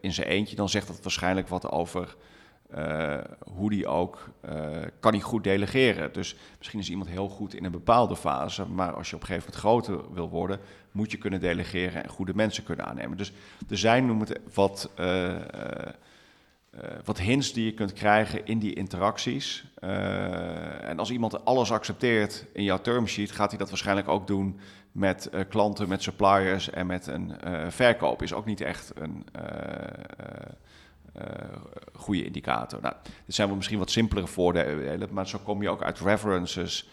[0.01, 2.15] in zijn eentje, dan zegt dat waarschijnlijk wat over
[2.77, 3.17] uh,
[3.53, 4.51] hoe die ook, uh,
[4.99, 6.13] kan hij goed delegeren.
[6.13, 9.27] Dus misschien is iemand heel goed in een bepaalde fase, maar als je op een
[9.27, 10.59] gegeven moment groter wil worden,
[10.91, 13.17] moet je kunnen delegeren en goede mensen kunnen aannemen.
[13.17, 13.31] Dus
[13.69, 15.35] er zijn, noem het wat, uh,
[17.05, 19.65] wat hints die je kunt krijgen in die interacties.
[20.81, 24.59] en als iemand alles accepteert in jouw termsheet, gaat hij dat waarschijnlijk ook doen
[24.91, 27.33] met klanten, met suppliers en met een
[27.71, 28.21] verkoop.
[28.21, 29.25] Is ook niet echt een
[31.93, 32.81] goede indicator.
[32.81, 36.89] Nou, dit zijn misschien wat simpelere voordelen, maar zo kom je ook uit references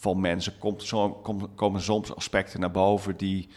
[0.00, 0.58] van mensen.
[0.58, 3.48] Komt zo, kom, komen soms aspecten naar boven die.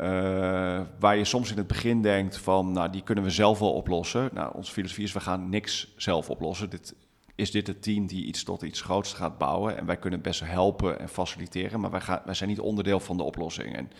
[0.00, 3.72] Uh, waar je soms in het begin denkt van, nou, die kunnen we zelf wel
[3.72, 4.30] oplossen.
[4.32, 6.70] Nou, onze filosofie is, we gaan niks zelf oplossen.
[6.70, 6.94] Dit,
[7.34, 9.78] is dit het team die iets tot iets groots gaat bouwen?
[9.78, 13.16] En wij kunnen best helpen en faciliteren, maar wij, gaan, wij zijn niet onderdeel van
[13.16, 13.76] de oplossing.
[13.76, 13.90] En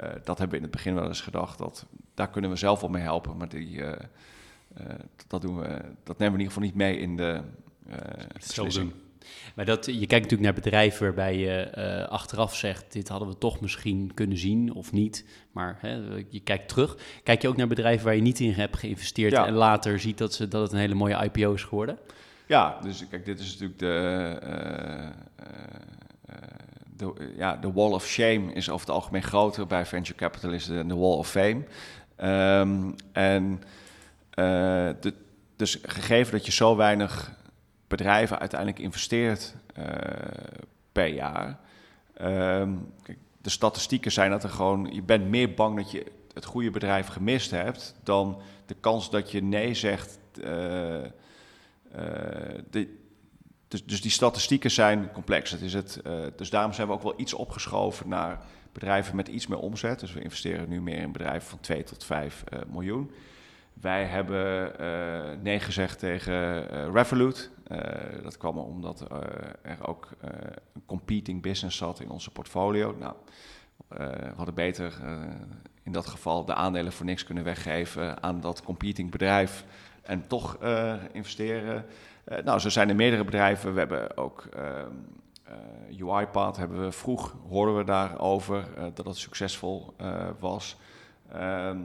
[0.00, 2.80] uh, dat hebben we in het begin wel eens gedacht, dat daar kunnen we zelf
[2.80, 3.36] wel mee helpen.
[3.36, 3.96] Maar die, uh, uh,
[5.26, 7.40] dat, doen we, dat nemen we in ieder geval niet mee in de
[8.32, 8.92] beslissing.
[9.54, 13.38] Maar dat, je kijkt natuurlijk naar bedrijven waarbij je uh, achteraf zegt: dit hadden we
[13.38, 15.24] toch misschien kunnen zien of niet.
[15.52, 16.96] Maar hè, je kijkt terug.
[17.22, 19.46] Kijk je ook naar bedrijven waar je niet in hebt geïnvesteerd ja.
[19.46, 21.98] en later ziet dat, ze, dat het een hele mooie IPO is geworden?
[22.46, 24.38] Ja, dus kijk, dit is natuurlijk de.
[24.50, 25.06] Uh,
[26.96, 30.88] de, ja, de wall of shame is over het algemeen groter bij venture capitalisten dan
[30.88, 31.62] de wall of fame.
[32.22, 33.62] Um, en
[34.34, 35.14] uh, de,
[35.56, 37.32] dus gegeven dat je zo weinig
[37.88, 39.84] bedrijven uiteindelijk investeert uh,
[40.92, 41.58] per jaar.
[42.22, 42.92] Um,
[43.40, 47.06] de statistieken zijn dat er gewoon, je bent meer bang dat je het goede bedrijf
[47.06, 50.18] gemist hebt dan de kans dat je nee zegt.
[50.34, 50.44] Uh,
[52.70, 52.96] de,
[53.68, 55.50] dus, dus die statistieken zijn complex.
[55.50, 56.00] Het is het,
[56.36, 58.38] dus daarom zijn we ook wel iets opgeschoven naar
[58.72, 60.00] bedrijven met iets meer omzet.
[60.00, 63.10] Dus we investeren nu meer in bedrijven van 2 tot 5 uh, miljoen.
[63.72, 64.72] Wij hebben
[65.42, 67.50] nee gezegd tegen Revolut.
[68.22, 69.00] Dat kwam omdat
[69.62, 70.08] er ook
[70.72, 72.94] een competing business zat in onze portfolio.
[72.98, 73.14] Nou,
[73.88, 74.98] we hadden beter
[75.82, 79.64] in dat geval de aandelen voor niks kunnen weggeven aan dat competing bedrijf
[80.02, 80.58] en toch
[81.12, 81.84] investeren.
[82.44, 83.72] Nou, zo zijn er meerdere bedrijven.
[83.72, 84.48] We hebben ook
[85.98, 89.94] uh, UiPath, hebben we vroeg hoorden we daarover dat het succesvol
[90.38, 90.76] was.
[91.32, 91.78] Ehm,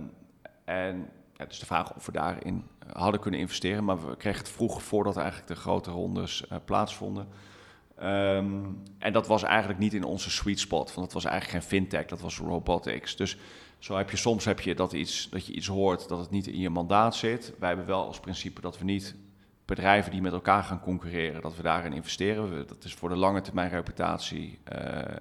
[0.63, 3.83] en ja, dus de vraag of we daarin hadden kunnen investeren.
[3.83, 7.27] Maar we kregen het vroeg voordat eigenlijk de grote rondes uh, plaatsvonden.
[7.97, 8.61] Ehm,
[8.97, 12.05] en dat was eigenlijk niet in onze sweet spot, want dat was eigenlijk geen fintech,
[12.05, 13.15] dat was robotics.
[13.15, 13.37] Dus
[13.79, 16.47] zo heb je soms heb je dat, iets, dat je iets hoort dat het niet
[16.47, 17.53] in je mandaat zit.
[17.59, 19.15] Wij hebben wel als principe dat we niet
[19.65, 22.67] bedrijven die met elkaar gaan concurreren, dat we daarin investeren.
[22.67, 24.77] Dat is voor de lange termijn reputatie uh,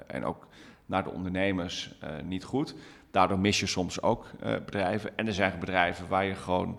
[0.06, 0.46] en ook
[0.86, 2.74] naar de ondernemers uh, niet goed.
[3.10, 5.16] Daardoor mis je soms ook bedrijven.
[5.16, 6.78] En er zijn bedrijven waar je gewoon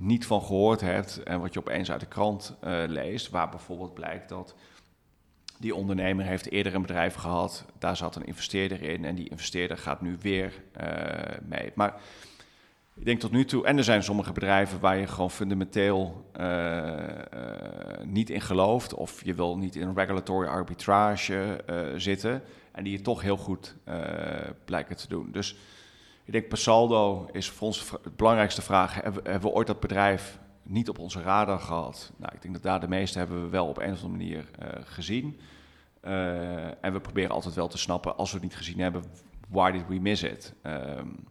[0.00, 2.56] niet van gehoord hebt en wat je opeens uit de krant
[2.86, 4.54] leest, waar bijvoorbeeld blijkt dat
[5.58, 9.78] die ondernemer heeft eerder een bedrijf gehad, daar zat een investeerder in en die investeerder
[9.78, 10.62] gaat nu weer
[11.42, 11.72] mee.
[11.74, 11.94] Maar
[12.94, 16.96] ik denk tot nu toe, en er zijn sommige bedrijven waar je gewoon fundamenteel uh,
[18.04, 21.64] niet in gelooft, of je wil niet in regulatory arbitrage
[21.96, 23.76] zitten, en die je toch heel goed
[24.64, 25.28] blijken te doen.
[25.32, 25.56] Dus
[26.28, 30.38] ik denk per saldo is voor ons de belangrijkste vraag, hebben, we ooit dat bedrijf
[30.62, 32.12] niet op onze radar gehad?
[32.16, 34.50] Nou, ik denk dat daar de meeste hebben we wel op een of andere manier
[34.84, 35.40] gezien.
[36.80, 39.04] en we proberen altijd wel te snappen, als we het niet gezien hebben,
[39.48, 40.54] why did we miss it?
[40.62, 41.26] Um,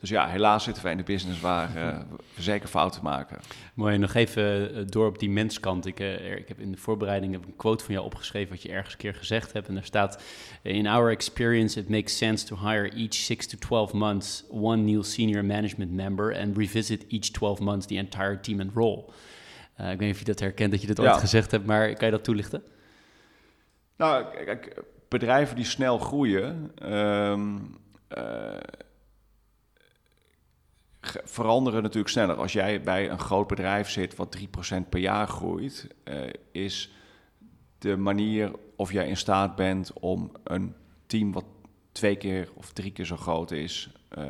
[0.00, 1.98] dus ja, helaas zitten wij in de business waar uh,
[2.34, 3.38] we zeker fouten maken.
[3.74, 5.86] Mooi, nog even eh, door op die menskant.
[5.86, 8.68] Ik, uh, ik heb in de voorbereiding heb een quote van jou opgeschreven wat je
[8.68, 9.68] ergens een keer gezegd hebt.
[9.68, 10.22] En daar staat,
[10.62, 15.02] in our experience it makes sense to hire each 6 to 12 months one new
[15.02, 19.04] senior management member and revisit each 12 months the entire team and role.
[19.76, 22.06] ik weet niet of je dat herkent dat je dit ooit gezegd hebt, maar kan
[22.06, 22.62] je dat toelichten?
[23.96, 26.72] Nou, kijk, bedrijven die snel groeien...
[26.92, 27.78] Um,
[31.24, 32.36] veranderen natuurlijk sneller.
[32.36, 34.42] Als jij bij een groot bedrijf zit wat 3%
[34.88, 36.14] per jaar groeit, uh,
[36.52, 36.92] is
[37.78, 40.74] de manier of jij in staat bent om een
[41.06, 41.44] team wat
[41.92, 44.24] twee keer of drie keer zo groot is uh,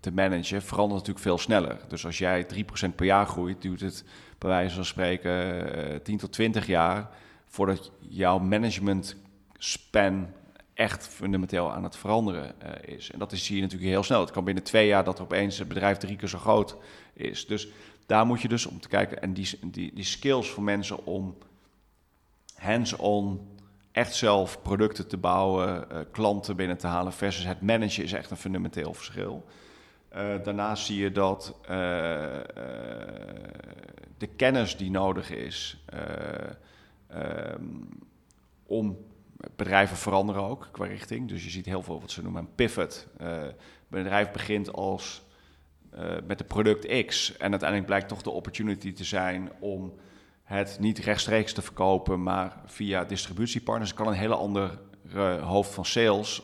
[0.00, 1.78] te managen, verandert natuurlijk veel sneller.
[1.88, 4.04] Dus als jij 3% per jaar groeit, duurt het
[4.38, 7.08] bij wijze van spreken uh, 10 tot 20 jaar
[7.46, 9.16] voordat jouw management
[9.58, 10.28] span
[10.74, 13.10] echt fundamenteel aan het veranderen uh, is.
[13.10, 14.20] En dat zie je natuurlijk heel snel.
[14.20, 16.76] Het kan binnen twee jaar dat opeens het bedrijf drie keer zo groot
[17.12, 17.46] is.
[17.46, 17.68] Dus
[18.06, 19.22] daar moet je dus om te kijken.
[19.22, 21.36] En die, die, die skills voor mensen om
[22.54, 23.48] hands-on
[23.92, 28.30] echt zelf producten te bouwen, uh, klanten binnen te halen versus het managen is echt
[28.30, 29.44] een fundamenteel verschil.
[30.16, 31.56] Uh, daarnaast zie je dat
[34.18, 35.84] de kennis die nodig is
[37.14, 37.88] um,
[38.66, 38.96] om
[39.56, 41.28] bedrijven veranderen ook qua richting.
[41.28, 43.06] Dus je ziet heel veel wat ze noemen een pivot.
[43.20, 43.54] Uh, een
[43.88, 45.22] bedrijf begint als
[45.94, 49.94] uh, met de product X en uiteindelijk blijkt toch de opportunity te zijn om
[50.42, 53.90] het niet rechtstreeks te verkopen, maar via distributiepartners.
[53.90, 54.78] Er kan een hele andere
[55.40, 56.42] hoofd van sales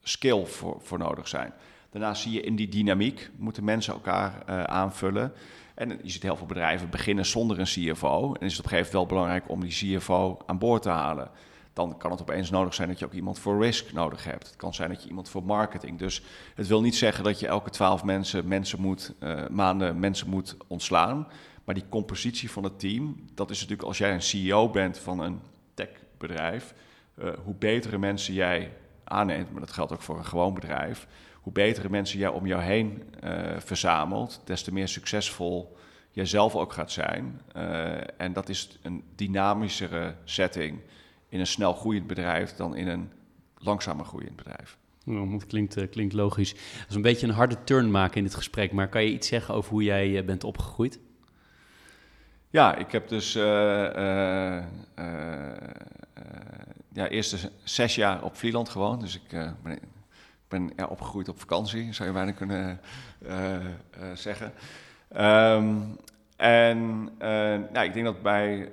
[0.00, 1.52] skill voor, voor nodig zijn.
[1.90, 5.32] Daarnaast zie je in die dynamiek moeten mensen elkaar aanvullen.
[5.74, 8.32] En je ziet heel veel bedrijven beginnen zonder een CFO.
[8.32, 10.88] En is het op een gegeven moment wel belangrijk om die CFO aan boord te
[10.88, 11.30] halen
[11.76, 14.46] dan kan het opeens nodig zijn dat je ook iemand voor risk nodig hebt.
[14.46, 15.98] Het kan zijn dat je iemand voor marketing.
[15.98, 16.22] Dus
[16.54, 20.56] het wil niet zeggen dat je elke twaalf mensen, mensen moet, uh, maanden mensen moet
[20.66, 21.28] ontslaan.
[21.64, 25.20] Maar die compositie van het team, dat is natuurlijk als jij een CEO bent van
[25.20, 25.40] een
[25.74, 26.74] techbedrijf,
[27.18, 28.72] uh, hoe betere mensen jij
[29.04, 31.06] aanneemt, maar dat geldt ook voor een gewoon bedrijf,
[31.40, 35.76] hoe betere mensen jij om jou heen uh, verzamelt, des te meer succesvol
[36.10, 37.40] jij zelf ook gaat zijn.
[38.16, 40.80] en dat is een dynamischere setting
[41.28, 43.10] in een snel groeiend bedrijf dan in een
[43.58, 44.78] langzamer groeiend bedrijf.
[45.04, 46.52] Dat klinkt, uh, klinkt logisch.
[46.52, 49.28] Dat is een beetje een harde turn maken in dit gesprek, maar kan je iets
[49.28, 50.98] zeggen over hoe jij uh, bent opgegroeid?
[52.50, 53.42] Ja, ik heb dus uh,
[56.92, 59.00] ja, eerst zes jaar op Vlieland gewoond.
[59.00, 59.28] Dus ik
[59.62, 59.78] ben,
[60.48, 62.80] ben ja, opgegroeid op vakantie, zou je bijna kunnen
[64.14, 64.52] zeggen.
[65.16, 65.96] Um,
[66.36, 67.10] en
[67.72, 68.72] nou, ik denk dat bij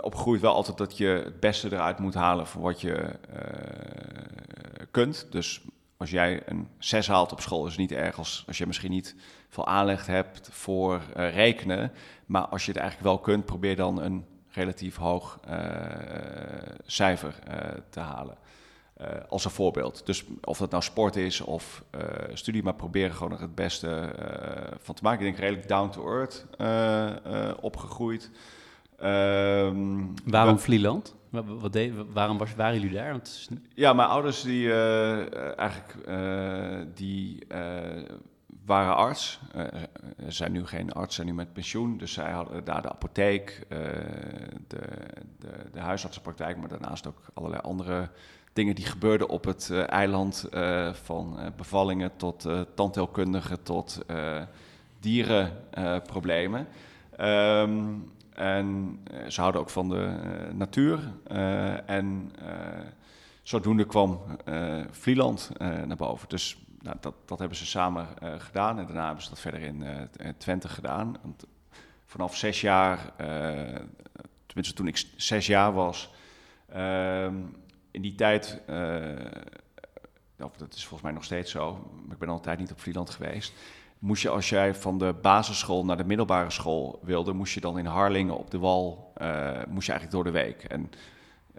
[0.00, 5.26] opgegroeid wel altijd dat je het beste eruit moet halen voor wat je uh, kunt.
[5.30, 5.60] Dus
[5.96, 8.90] als jij een 6 haalt op school, is het niet erg als, als je misschien
[8.90, 9.14] niet
[9.48, 11.92] veel aanleg hebt voor uh, rekenen.
[12.26, 15.40] Maar als je het eigenlijk wel kunt, probeer dan een relatief hoog
[16.86, 17.34] cijfer
[17.90, 18.36] te halen.
[19.28, 20.06] als een voorbeeld.
[20.06, 21.84] Dus of dat nou sport is of
[22.32, 24.12] studie, maar probeer gewoon er het beste
[24.80, 25.26] van te maken.
[25.26, 26.46] Ik denk redelijk down to earth
[27.60, 28.30] opgegroeid.
[29.04, 31.16] Um, waarom Vlieland?
[31.30, 33.10] Wat, wat deed, waarom was, waren jullie daar?
[33.10, 37.58] Want Ja, mijn ouders die, uh, eigenlijk, uh, die uh,
[38.64, 39.40] waren arts.
[40.18, 41.98] ze zijn nu geen arts, zijn nu met pensioen.
[41.98, 44.80] Dus zij hadden daar de apotheek, de,
[45.38, 48.08] de, de, huisartsenpraktijk, maar daarnaast ook allerlei andere
[48.52, 50.48] dingen die gebeurden op het eiland,
[50.92, 54.04] van bevallingen tot tandheelkundigen tot
[55.00, 56.66] dierenproblemen.
[57.16, 57.94] Ehm,
[58.38, 58.98] en
[59.28, 60.18] ze houden ook van de
[60.52, 61.00] natuur.
[61.86, 62.32] en
[63.42, 64.20] zodoende kwam
[64.90, 66.28] Vlieland naar boven.
[66.28, 68.06] Dus nou, dat, dat hebben ze samen
[68.38, 68.78] gedaan.
[68.78, 69.84] En daarna hebben ze dat verder in
[70.36, 71.16] Twente gedaan.
[71.22, 71.44] Want
[72.04, 73.12] vanaf zes jaar,
[74.46, 76.10] tenminste toen ik zes jaar was,
[76.68, 77.34] Ehm,
[77.90, 78.62] in die tijd,
[80.36, 83.52] dat is volgens mij nog steeds zo, ik ben altijd niet op Vlieland geweest.
[83.98, 87.78] Moest je als jij van de basisschool naar de middelbare school wilde, moest je dan
[87.78, 90.64] in Harlingen op de wal, uh, moest je eigenlijk door de week.
[90.64, 90.90] En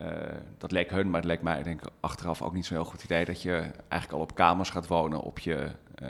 [0.01, 0.07] uh,
[0.57, 3.25] dat leek hun, maar het leek mij denk achteraf ook niet zo'n heel goed idee
[3.25, 3.55] dat je
[3.87, 5.71] eigenlijk al op kamers gaat wonen op je
[6.03, 6.09] uh,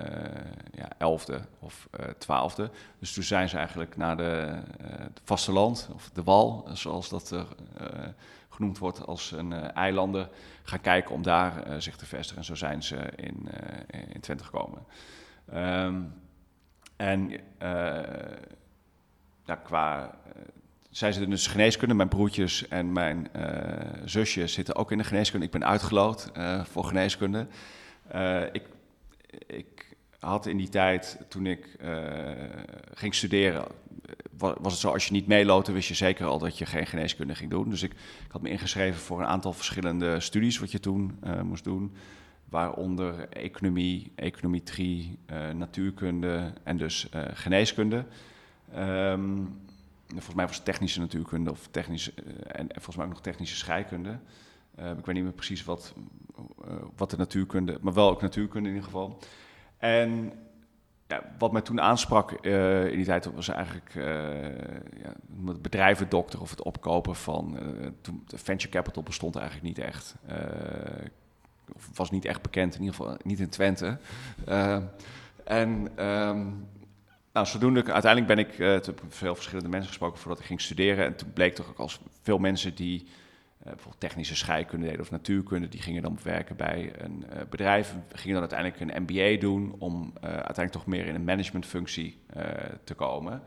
[0.72, 1.88] ja, elfde of
[2.18, 2.70] twaalfde.
[3.00, 4.60] dus toen zijn ze eigenlijk naar de,
[5.24, 7.46] vasteland, of de wal, zoals dat
[8.50, 10.30] genoemd wordt als een eilanden,
[10.64, 12.38] gaan kijken om daar zich te vestigen.
[12.38, 13.50] En zo zijn ze in,
[14.14, 14.86] in Twente gekomen.
[15.56, 16.14] Um,
[16.96, 17.32] en
[19.46, 20.18] ja, qua.
[20.90, 21.94] zij zitten dus geneeskunde.
[21.94, 23.30] Mijn broertjes en mijn
[24.06, 25.46] zusje zitten ook in de geneeskunde.
[25.46, 26.32] Ik ben uitgeloot
[26.64, 27.48] voor geneeskunde.
[28.52, 28.64] ik,
[29.48, 31.78] ik had in die tijd, toen ik
[32.94, 33.66] ging studeren,
[34.38, 37.36] was het zo, als je niet meeloten, wist je zeker al dat je geen geneeskunde
[37.36, 37.70] ging doen.
[37.70, 37.92] Dus ik,
[38.26, 41.96] ik had me ingeschreven voor een aantal verschillende studies wat je toen moest doen.
[42.50, 48.06] Waaronder economie, econometrie, uh, natuurkunde en dus uh, geneeskunde.
[48.78, 49.60] Um,
[50.08, 52.14] volgens mij was het technische natuurkunde of technische,
[52.48, 54.20] en, en, volgens mij ook nog technische scheikunde.
[54.76, 55.94] ik weet niet meer precies wat,
[56.96, 59.20] wat de natuurkunde, maar wel ook natuurkunde in ieder geval.
[59.78, 60.32] En
[61.08, 64.04] ja, wat mij toen aansprak in die tijd was eigenlijk uh,
[65.02, 65.14] ja,
[65.46, 67.58] het bedrijvendokter of het opkopen van.
[67.62, 70.16] Uh, toen, venture capital bestond eigenlijk niet echt.
[71.76, 73.98] Of was niet echt bekend, in ieder geval niet in Twente.
[75.44, 76.68] en um,
[77.34, 81.06] nou, zodoende, uiteindelijk ben ik uh, veel verschillende mensen gesproken voordat ik ging studeren.
[81.06, 85.12] En toen bleek toch ook als veel mensen die uh, bijvoorbeeld technische scheikunde deden of
[85.12, 90.14] natuurkunde, die gingen dan werken bij een bedrijf, gingen dan uiteindelijk een MBA doen om
[90.22, 92.18] uiteindelijk toch meer in een managementfunctie
[92.84, 93.42] te komen.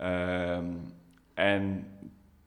[0.00, 0.92] Um,
[1.34, 1.86] en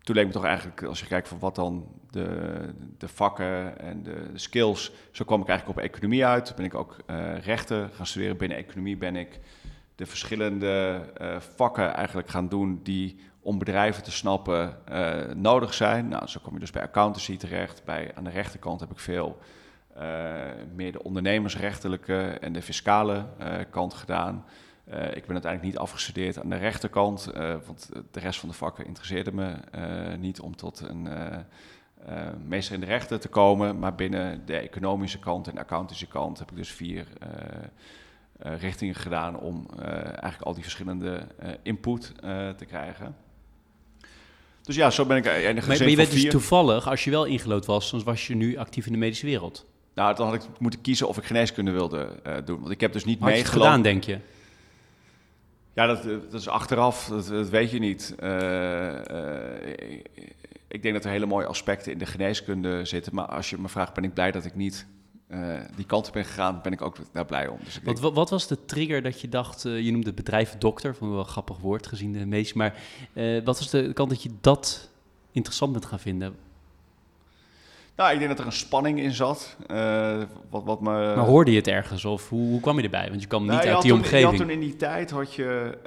[0.02, 1.88] toen leek me toch eigenlijk, als je kijkt van wat dan
[2.24, 6.54] de, de vakken en de, de, skills, zo kwam ik eigenlijk op economie uit.
[6.56, 6.96] Ben ik ook
[7.42, 8.38] rechten gaan studeren.
[8.38, 9.40] Binnen economie ben ik
[9.96, 11.02] de verschillende
[11.56, 16.08] vakken eigenlijk gaan doen die om bedrijven te snappen uh, nodig zijn.
[16.08, 17.84] Nou, zo kom je dus bij accountancy terecht.
[17.84, 19.38] Bij, aan de rechterkant heb ik veel
[19.98, 20.02] uh,
[20.76, 24.46] meer de ondernemersrechtelijke en de fiscale uh, kant gedaan.
[24.88, 27.32] ik ben uiteindelijk niet afgestudeerd aan de rechterkant,
[27.66, 29.56] want de rest van de vakken interesseerde me
[30.18, 31.08] niet om tot een
[32.48, 33.80] meester in de rechten te komen.
[33.80, 37.08] Maar binnen de economische kant en de accountancy kant heb ik dus vier
[38.40, 41.28] richtingen gedaan om eigenlijk al die verschillende
[41.64, 42.12] input
[42.58, 43.16] te krijgen.
[44.62, 47.26] Dus ja, zo ben ik enige Maar, maar je bent dus toevallig, als je wel
[47.26, 49.66] ingelood was, dan was je nu actief in de medische wereld.
[49.94, 52.60] Nou, dan had ik moeten kiezen of ik geneeskunde wilde uh, doen.
[52.60, 53.52] Want ik heb dus niet meegelopen.
[53.52, 54.20] gedaan, denk je?
[55.74, 58.16] Ja, dat, dat is achteraf, dat, dat weet je niet.
[58.24, 59.00] Uh, uh,
[60.68, 63.16] ik denk dat er hele mooie aspecten in de geneeskunde zitten.
[63.16, 64.88] Maar als je me vraagt, ben ik blij dat ik niet
[65.30, 67.58] uh, die kant op ben gegaan, ben ik ook daar blij om.
[67.64, 70.96] Dus wat, wat, was de trigger dat je dacht, uh, je noemde het bedrijf dokter,
[70.96, 72.82] vond ik wel een grappig woord gezien de meeste, maar
[73.14, 74.90] uh, wat was de kant dat je dat
[75.32, 76.36] interessant bent gaan vinden?
[77.96, 79.56] Nou, ik denk dat er een spanning in zat.
[79.72, 80.90] Uh, wat, wat me...
[80.90, 83.10] Maar hoorde je het ergens of hoe, hoe kwam je erbij?
[83.10, 84.22] Want je kwam nou, niet uit die toen, omgeving.
[84.22, 85.78] Je had toen in die tijd had je,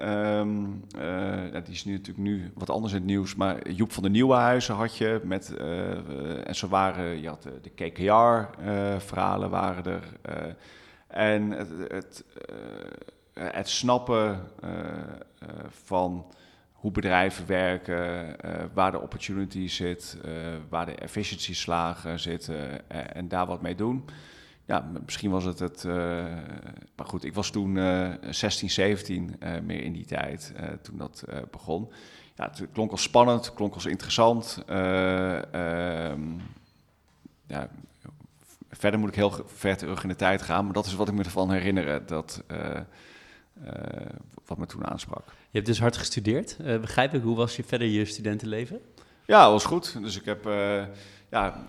[0.41, 4.03] um, uh, die is nu natuurlijk nu wat anders in het nieuws, maar Joep van
[4.03, 9.85] de Nieuwenhuizen had je met, uh, en zo waren, je had de, de KKR-verhalen waren
[9.85, 10.03] er.
[11.07, 12.25] en het, het,
[13.33, 14.41] het snappen
[15.69, 16.27] van
[16.79, 20.33] hoe bedrijven werken, uh, waar de opportunity zit, uh,
[20.69, 24.05] waar de efficiency slagen zitten uh, en daar wat mee doen.
[24.65, 25.85] Ja, misschien was het het.
[26.97, 27.79] maar goed, ik was toen
[28.31, 30.53] 16, 17 meer in die tijd
[30.83, 31.93] toen dat begon.
[32.35, 34.63] Ja, het klonk als spannend, klonk als interessant.
[34.67, 36.23] Ehm,
[37.47, 37.69] ja,
[38.71, 41.15] verder moet ik heel ver terug in de tijd gaan, maar dat is wat ik
[41.15, 42.07] me ervan herinner.
[42.07, 42.43] Dat,
[44.45, 45.25] wat me toen aansprak.
[45.51, 46.57] Je hebt dus hard gestudeerd.
[46.61, 48.81] Uh, begrijp ik, hoe was je verder je studentenleven?
[49.27, 50.03] Ja, was goed.
[50.03, 50.85] Dus ik heb uh,
[51.31, 51.65] ja,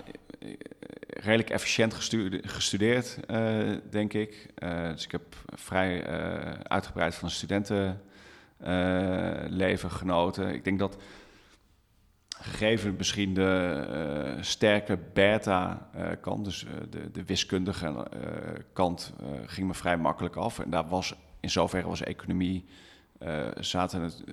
[1.09, 1.93] redelijk efficiënt
[2.41, 4.53] gestudeerd, uh, denk ik.
[4.93, 6.07] dus ik heb vrij
[6.63, 10.53] uitgebreid van studentenleven genoten.
[10.53, 10.97] Ik denk dat
[12.29, 18.07] gegeven misschien de sterke beta-kant, dus de, de wiskundige
[18.73, 19.13] kant,
[19.45, 20.59] ging me vrij makkelijk af.
[20.59, 22.65] En daar was in zoverre was economie,
[23.59, 24.23] zaten het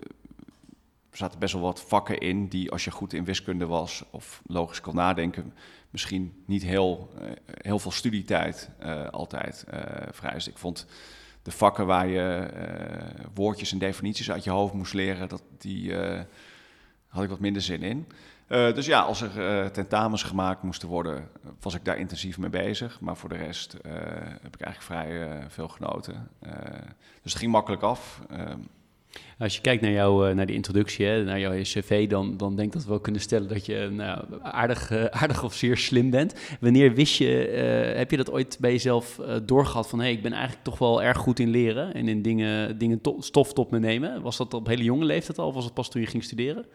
[1.10, 4.42] er zaten best wel wat vakken in die, als je goed in wiskunde was of
[4.46, 5.54] logisch kon nadenken,
[5.90, 8.70] misschien niet heel, uh, heel veel studietijd
[9.10, 9.64] altijd
[10.10, 10.46] vereist.
[10.46, 10.86] Ik vond
[11.42, 12.48] de vakken waar je
[13.34, 15.94] woordjes en definities uit je hoofd moest leren, dat, die
[17.06, 18.06] had ik wat minder zin in.
[18.48, 21.28] Dus ja, als er tentamens gemaakt moesten worden,
[21.60, 23.00] was ik daar intensief mee bezig.
[23.00, 23.72] Maar voor de rest
[24.42, 26.28] heb ik eigenlijk vrij veel genoten.
[27.22, 28.20] dus het ging makkelijk af.
[28.30, 28.58] Ehm,
[29.38, 32.68] als je kijkt naar, jou, eh, naar introductie, hè, naar jouw cv, dan, dan denk
[32.68, 36.10] ik dat we wel kunnen stellen dat je nou, aardig, eh, aardig of zeer slim
[36.10, 36.34] bent.
[36.60, 37.26] Wanneer wist je,
[37.96, 40.78] heb je dat ooit bij jezelf uh, doorgehad van hé, hey, ik ben eigenlijk toch
[40.78, 44.22] wel erg goed in leren en in dingen, dingen to stof tot me nemen?
[44.22, 46.66] Was dat op hele jonge leeftijd al of was het pas toen je ging studeren?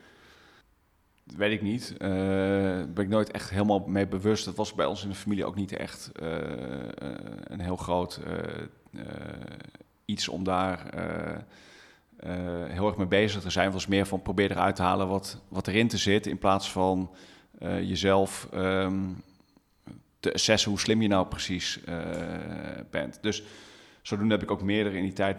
[1.38, 1.96] Weet ik niet.
[1.98, 4.46] Daar ben ik nooit echt helemaal mee bewust.
[4.46, 6.12] Dat was bij ons in de familie ook niet echt
[7.48, 8.20] een heel groot
[10.06, 10.94] iets om daar
[12.28, 13.72] uh, heel erg mee bezig te zijn.
[13.72, 16.28] Was meer van probeer eruit te halen wat, wat erin te zit.
[16.28, 17.12] In plaats van
[17.60, 19.24] uh, jezelf um,
[20.20, 21.96] te assessen hoe slim je nou precies uh,
[22.90, 23.18] bent.
[23.22, 23.44] Dus
[24.02, 25.38] zodoende heb ik ook meerdere in die tijd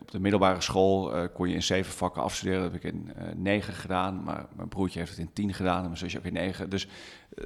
[0.00, 2.62] op de middelbare school kon je in zeven vakken afstuderen.
[2.62, 5.84] Dat heb ik in negen gedaan, maar mijn broertje heeft het in tien gedaan en
[5.84, 6.70] mijn zusje ook in negen.
[6.70, 6.88] Dus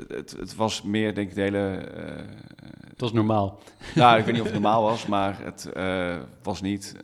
[0.08, 1.58] het, het was meer, denk ik, de hele...
[2.88, 3.58] het was normaal.
[3.94, 5.68] Nou, ik weet niet of het normaal was, maar het
[6.42, 6.96] was niet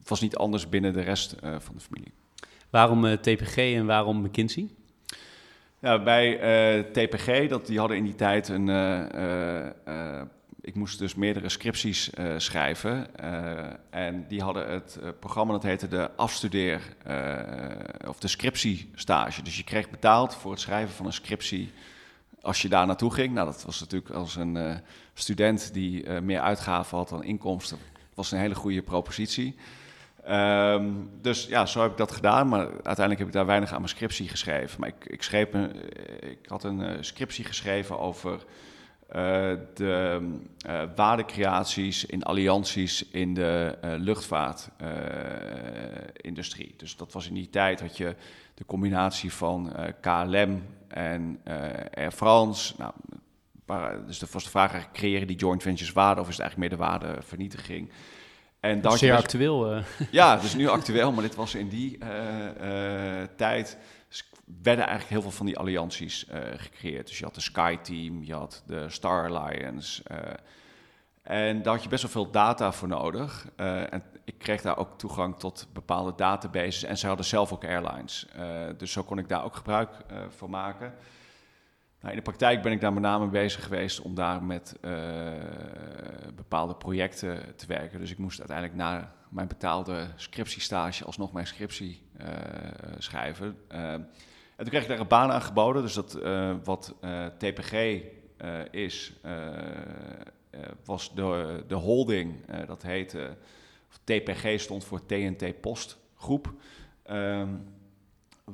[0.00, 2.12] het was niet anders binnen de rest uh, van de familie.
[2.70, 4.68] Waarom uh, eh, TPG en waarom McKinsey?
[5.78, 8.68] Ja, bij uh, TPG, dat, die hadden in die tijd een.
[10.70, 13.06] Ik moest dus meerdere scripties schrijven.
[13.90, 16.80] en die hadden het programma dat heette de afstudeer.
[18.06, 19.42] of de scriptiestage.
[19.42, 21.72] Dus je kreeg betaald voor het schrijven van een scriptie.
[22.42, 23.34] Als je daar naartoe ging.
[23.34, 24.80] Nou, dat was natuurlijk als een
[25.14, 27.78] student die meer uitgaven had dan inkomsten.
[28.14, 29.56] was een hele goede propositie.
[30.28, 33.76] Um, dus ja, zo heb ik dat gedaan, maar uiteindelijk heb ik daar weinig aan
[33.76, 34.80] mijn scriptie geschreven.
[34.80, 35.72] Maar ik, ik, schreef een,
[36.30, 38.44] ik had een scriptie geschreven over
[39.74, 40.20] de
[40.66, 46.74] uh, waardecreaties in allianties in de luchtvaartindustrie.
[46.76, 48.14] dus dat was in die tijd had je
[48.54, 51.40] de combinatie van KLM en
[51.94, 52.74] Air France.
[52.78, 52.92] Nou,
[54.06, 56.78] dus de was de vraag, creëren die joint ventures waarde of is het eigenlijk meer
[56.78, 57.90] de waardevernietiging?
[58.60, 59.76] En dat Zeer actueel.
[59.76, 59.82] Uh.
[60.10, 62.08] Ja, het is nu actueel, maar dit was in die uh,
[62.62, 63.76] uh, tijd.
[64.62, 67.06] Werden eigenlijk heel veel van die allianties gecreëerd.
[67.06, 70.02] Dus je had de Sky Team, je had de Star Alliance.
[71.22, 73.48] en daar had je best wel veel data voor nodig.
[73.56, 76.82] en ik kreeg daar ook toegang tot bepaalde databases.
[76.82, 78.26] En ze hadden zelf ook airlines.
[78.76, 79.90] dus zo kon ik daar ook gebruik
[80.28, 80.94] van maken.
[82.00, 84.76] Nou, in de praktijk ben ik daar met name bezig geweest om daar met
[86.34, 87.98] bepaalde projecten te werken.
[87.98, 92.26] Dus ik moest uiteindelijk na mijn betaalde scriptiestage alsnog mijn scriptie uh,
[92.98, 93.56] schrijven.
[93.72, 94.08] Uh, en
[94.56, 95.82] toen kreeg ik daar een baan aangeboden.
[95.82, 96.12] Dus dat
[96.64, 96.94] wat
[97.38, 98.02] TPG
[98.70, 99.12] is,
[100.84, 103.36] was de, de holding, dat heette,
[104.04, 106.52] TPG stond voor TNT Postgroep.
[107.10, 107.64] Um,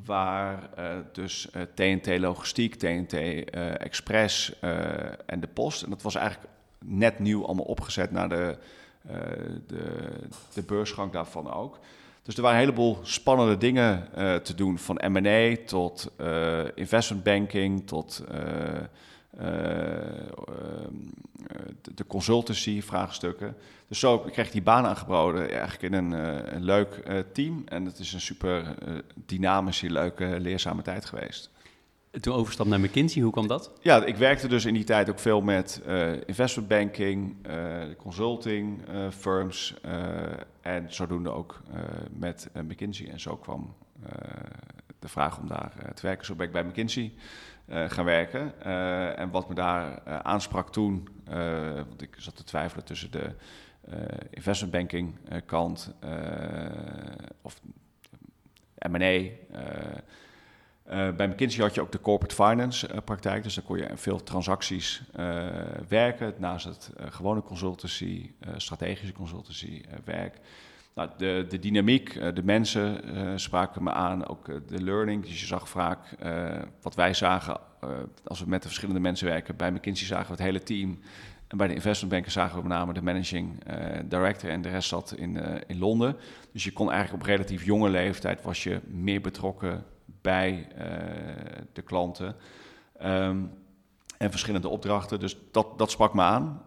[0.05, 0.71] waar
[1.13, 4.59] dus eh, TNT Logistiek, TNT uh, eh, Express
[5.27, 5.83] en de Post.
[5.83, 6.53] En dat was eigenlijk
[6.85, 8.59] net nieuw allemaal opgezet naar de,
[9.67, 10.09] de,
[10.55, 11.79] de beursgang daarvan ook.
[12.23, 14.09] Dus er waren een heleboel spannende dingen
[14.43, 16.13] te doen, van M&A tot
[16.75, 18.25] investment banking, tot
[21.95, 23.57] de consultancy vraagstukken.
[23.89, 27.63] Dus zo kreeg die baan aangeboden, eigenlijk in een, uh, een leuk uh, team.
[27.69, 31.51] En het is een super uh, dynamische, leuke, leerzame tijd geweest.
[32.21, 33.73] Toen overstap naar McKinsey, hoe kwam dat?
[33.81, 35.83] Ja, ik werkte dus in die tijd ook veel met
[36.27, 37.37] investment banking,
[37.97, 39.75] consulting firms
[40.61, 41.63] en zodoende ook
[42.11, 43.09] met McKinsey.
[43.09, 43.75] En zo kwam
[44.99, 46.27] de vraag om daar te werken.
[46.27, 47.13] Zo ben ik bij McKinsey
[47.69, 48.63] gaan werken.
[49.17, 51.09] en wat me daar aansprak toen,
[51.89, 53.35] want ik zat te twijfelen tussen de
[53.89, 53.95] uh,
[54.31, 56.11] investment banking uh, kant uh,
[57.43, 57.61] of
[58.89, 59.21] M&A.
[61.17, 65.03] Bij McKinsey had je ook de corporate finance praktijk, dus daar kon je veel transacties
[65.89, 70.39] werken naast het gewone consultancy, strategische consultancy werk.
[70.95, 73.01] Nou, de, de dynamiek, de mensen
[73.41, 75.23] spraken me aan, ook de learning.
[75.23, 75.99] Dus je zag vaak
[76.83, 77.61] wat wij zagen
[78.25, 79.57] als we met de verschillende mensen werken.
[79.57, 80.99] Bij McKinsey zagen we het hele team
[81.49, 83.63] en bij de investmentbanken zagen we met name de managing
[84.05, 86.17] director en de rest zat in, in Londen.
[86.53, 89.85] Dus je kon eigenlijk op relatief jonge leeftijd was je meer betrokken
[90.27, 90.69] bij
[91.73, 92.37] de klanten.
[92.99, 93.43] Ehm,
[94.19, 95.21] en verschillende opdrachten.
[95.21, 96.63] Dus dat, dat sprak me aan.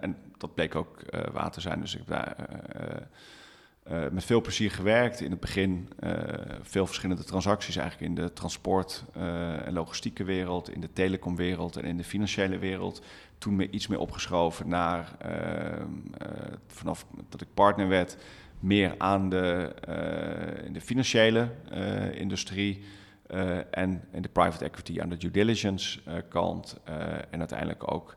[0.00, 1.02] en dat bleek ook
[1.32, 1.80] waar te zijn.
[1.80, 2.36] Dus ik heb daar
[4.12, 5.20] met veel plezier gewerkt.
[5.20, 5.88] In het begin
[6.62, 9.04] veel verschillende transacties eigenlijk in de transport-
[9.64, 13.02] en logistieke wereld, in de telecomwereld en in de financiële wereld
[13.42, 15.86] toen me iets meer opgeschoven naar, ehm,
[16.18, 18.16] eh, vanaf dat ik partner werd,
[18.62, 22.84] meer aan de, uh, in de financiële uh, industrie
[23.70, 26.80] en in de private equity aan de due diligence kant.
[27.30, 28.16] en uiteindelijk ook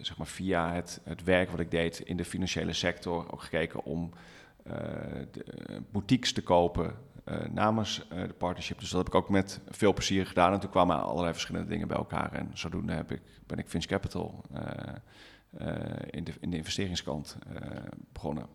[0.00, 3.84] zeg maar via het, het werk wat ik deed in de financiële sector ook gekeken
[3.84, 4.10] om
[5.30, 5.44] de
[5.90, 6.94] boutiques te kopen
[7.50, 8.78] namens de partnership.
[8.78, 10.52] Dus dat heb ik ook met veel plezier gedaan.
[10.52, 12.32] En toen kwamen allerlei verschillende dingen bij elkaar.
[12.32, 14.60] En zodoende heb ik, ben ik Finch Capital uh,
[16.10, 17.36] in, de, in de investeringskant
[18.12, 18.46] begonnen.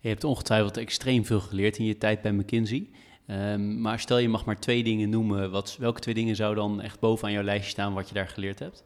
[0.00, 2.88] Je hebt ongetwijfeld extreem veel geleerd in je tijd bij McKinsey.
[3.26, 5.50] Um, maar stel je mag maar twee dingen noemen.
[5.50, 8.58] Wat, welke twee dingen zou dan echt bovenaan jouw lijstje staan wat je daar geleerd
[8.58, 8.84] hebt?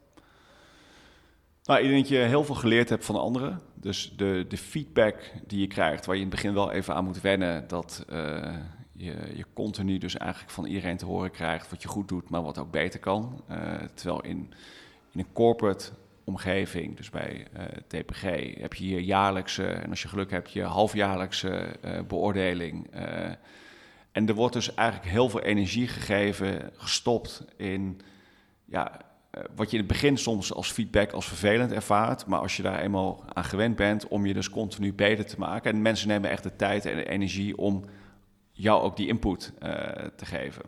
[1.64, 3.60] Nou, ik denk dat je heel veel geleerd hebt van anderen.
[3.74, 7.04] Dus de, de feedback die je krijgt, waar je in het begin wel even aan
[7.04, 8.04] moet wennen, dat
[8.92, 12.42] je, je continu dus eigenlijk van iedereen te horen krijgt wat je goed doet, maar
[12.42, 13.44] wat ook beter kan.
[13.50, 14.52] Uh, terwijl in,
[15.12, 15.90] in een corporate
[16.26, 18.22] omgeving, dus bij uh, eh, TPG,
[18.60, 22.90] heb je hier jaarlijkse, en als je geluk hebt, je halfjaarlijkse uh, beoordeling.
[24.12, 28.00] en er wordt dus eigenlijk heel veel energie gegeven, gestopt in
[28.64, 29.00] ja,
[29.54, 32.80] wat je in het begin soms als feedback als vervelend ervaart, maar als je daar
[32.80, 35.72] eenmaal aan gewend bent om je dus continu beter te maken.
[35.72, 37.84] En mensen nemen echt de tijd en de energie om
[38.52, 39.52] jou ook die input
[40.16, 40.62] te geven.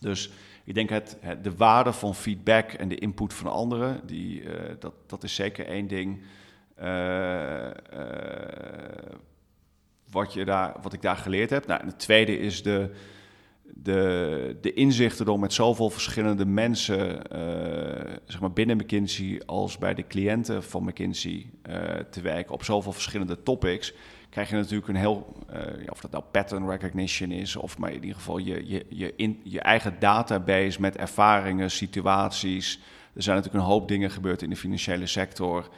[0.00, 0.30] Dus
[0.70, 4.92] ik denk het, de waarde van feedback en de input van anderen, die, uh, dat,
[5.06, 6.20] dat is zeker één ding
[6.82, 7.70] uh,
[10.10, 11.66] wat, je daar, wat ik daar geleerd heb.
[11.66, 12.90] Nou, en het tweede is de,
[13.62, 17.22] de, de inzichten door met zoveel verschillende mensen,
[18.24, 21.50] zeg maar binnen McKinsey als bij de cliënten van McKinsey
[22.10, 23.94] te werken op zoveel verschillende topics
[24.30, 28.00] krijg je natuurlijk een heel, uh, of dat nou pattern recognition is, of maar in
[28.00, 32.80] ieder geval je, je, je, in, je eigen database met ervaringen, situaties.
[33.14, 35.68] Er zijn natuurlijk een hoop dingen gebeurd in de financiële sector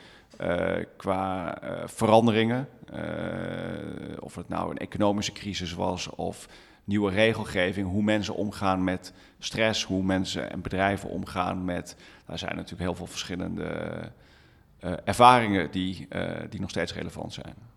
[0.40, 2.68] uh, qua uh, veranderingen.
[4.20, 6.48] of het nou een economische crisis was of
[6.84, 11.96] nieuwe regelgeving, hoe mensen omgaan met stress, hoe mensen en bedrijven omgaan met.
[12.26, 14.10] Daar zijn natuurlijk heel veel verschillende
[15.04, 16.08] ervaringen die,
[16.48, 17.71] die nog steeds relevant zijn.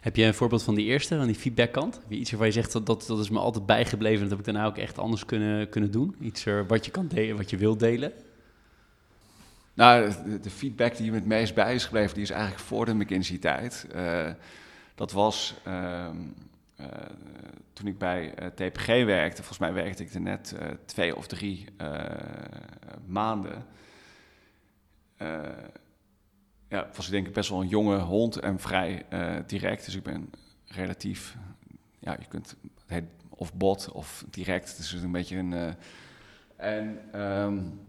[0.00, 2.00] Heb je een voorbeeld van die eerste, van die feedbackkant?
[2.08, 4.66] Iets waarvan je zegt dat, dat dat is me altijd bijgebleven, dat heb ik daarna
[4.66, 6.16] ook echt anders kunnen, kunnen doen?
[6.20, 8.12] Iets er, wat je kan delen, wat je wilt delen?
[9.78, 10.12] Nou,
[10.42, 13.86] de, feedback die me het meest bij is gebleven, die is eigenlijk voor de McKinsey-tijd.
[13.94, 14.30] Uh,
[14.94, 16.06] dat was uh,
[16.80, 16.86] uh,
[17.72, 19.36] toen ik bij eh, TPG werkte.
[19.36, 20.54] Volgens mij werkte ik er net
[20.84, 21.64] twee of drie
[23.06, 23.66] maanden
[26.68, 29.84] ja, was ik denk ik best wel een jonge hond en vrij uh, direct.
[29.84, 30.30] Dus ik ben
[30.66, 31.36] relatief,
[31.98, 32.56] ja, je kunt
[32.86, 34.76] het of bot of direct.
[34.76, 35.52] Dus een beetje een.
[35.52, 35.68] Uh,
[36.56, 37.80] en um,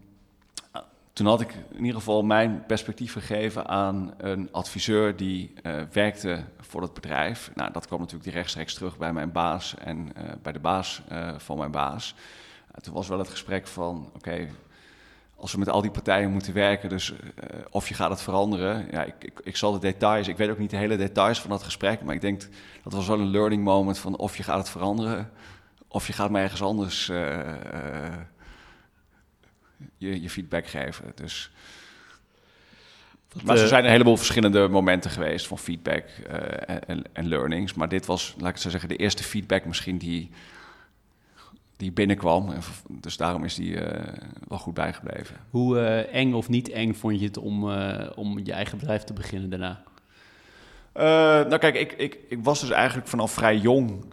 [1.12, 6.44] toen had ik in ieder geval mijn perspectief gegeven aan een adviseur die uh, werkte
[6.60, 7.50] voor het bedrijf.
[7.54, 10.12] Nou, dat kwam natuurlijk rechtstreeks terug bij mijn baas en
[10.42, 11.02] bij de baas
[11.36, 12.14] van mijn baas.
[12.80, 14.48] toen was wel het gesprek van: oké,
[15.40, 17.16] als we met al die partijen moeten werken, dus uh,
[17.70, 18.86] of je gaat het veranderen.
[18.90, 21.50] Ja, ik, ik, ik, zal de details, ik weet ook niet de hele details van
[21.50, 22.42] dat gesprek, maar ik denk
[22.82, 25.30] dat was wel een learning moment van of je gaat het veranderen,
[25.88, 28.16] of je gaat me ergens anders uh, uh,
[29.96, 31.12] je, je, feedback geven.
[31.14, 31.50] Dus,
[33.42, 36.04] maar er zijn een heleboel verschillende momenten geweest van feedback
[36.86, 40.30] en, en, learnings, maar dit was, laat ik zo zeggen, de eerste feedback misschien die
[41.80, 42.52] die binnenkwam.
[42.88, 43.88] Dus daarom is die uh,
[44.48, 45.36] wel goed bijgebleven.
[45.50, 49.04] Hoe uh, eng of niet eng vond je het om, uh, om je eigen bedrijf
[49.04, 49.82] te beginnen daarna?
[51.48, 54.04] nou kijk, ik, ik, ik was dus eigenlijk vanaf vrij jong...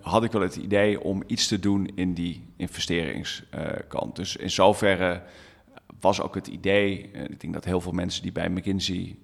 [0.00, 4.16] had ik wel het idee om iets te doen in die investeringskant.
[4.16, 5.22] dus in zoverre
[6.00, 7.10] was ook het idee...
[7.28, 9.16] ik denk dat heel veel mensen die bij McKinsey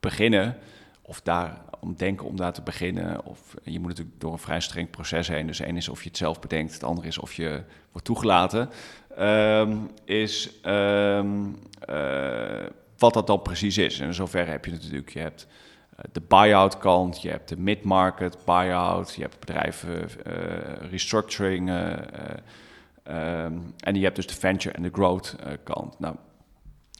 [0.00, 0.56] beginnen...
[1.02, 3.24] of daar om denken om daar te beginnen.
[3.24, 5.46] Of je moet natuurlijk door een vrij streng proces heen.
[5.46, 8.70] Dus één is of je het zelf bedenkt, het andere is of je wordt toegelaten.
[9.18, 11.58] Um, is um,
[11.90, 12.66] uh,
[12.98, 14.00] wat dat dan precies is.
[14.00, 15.46] En in zoverre heb je natuurlijk, je hebt
[15.92, 23.74] uh, de buy-out kant, je hebt de mid-market buy-out, je hebt bedrijven uh, restructuring um,
[23.76, 25.98] en je hebt dus de venture en de growth kant.
[25.98, 26.16] Nou,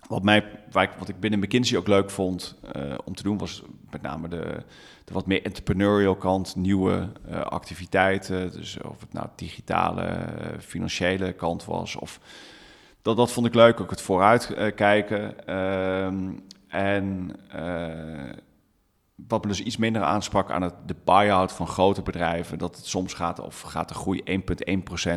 [0.09, 2.59] wat, mij, wat ik binnen McKinsey ook leuk vond
[3.05, 4.63] om te doen, was met name de,
[5.05, 7.09] de wat meer entrepreneurial kant, nieuwe
[7.45, 8.53] activiteiten.
[8.53, 10.19] Dus of het nou digitale,
[10.59, 11.97] financiële kant was.
[11.97, 12.21] Of,
[13.03, 15.47] dat, dat vond ik leuk, ook het vooruitkijken.
[15.47, 16.31] Ehm,
[16.69, 17.37] en
[19.29, 22.87] wat me dus iets minder aansprak aan het, de buy-out van grote bedrijven, dat het
[22.87, 24.35] soms gaat of gaat de groei 1,1%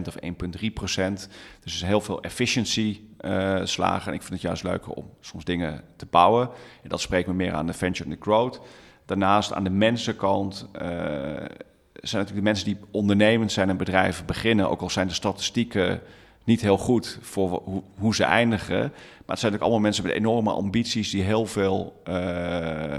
[0.07, 1.29] of 1,3%.
[1.59, 4.07] Dus heel veel efficiency uh, slagen.
[4.07, 6.49] En ik vind het juist leuker om soms dingen te bouwen.
[6.83, 8.61] En dat spreekt me meer aan de venture and the growth.
[9.05, 14.69] Daarnaast aan de mensenkant uh, zijn natuurlijk de mensen die ondernemend zijn en bedrijven beginnen,
[14.69, 16.01] ook al zijn de statistieken
[16.45, 18.79] niet heel goed voor hoe, ze eindigen.
[18.79, 22.97] Maar het zijn ook allemaal mensen met enorme ambities die heel veel uh,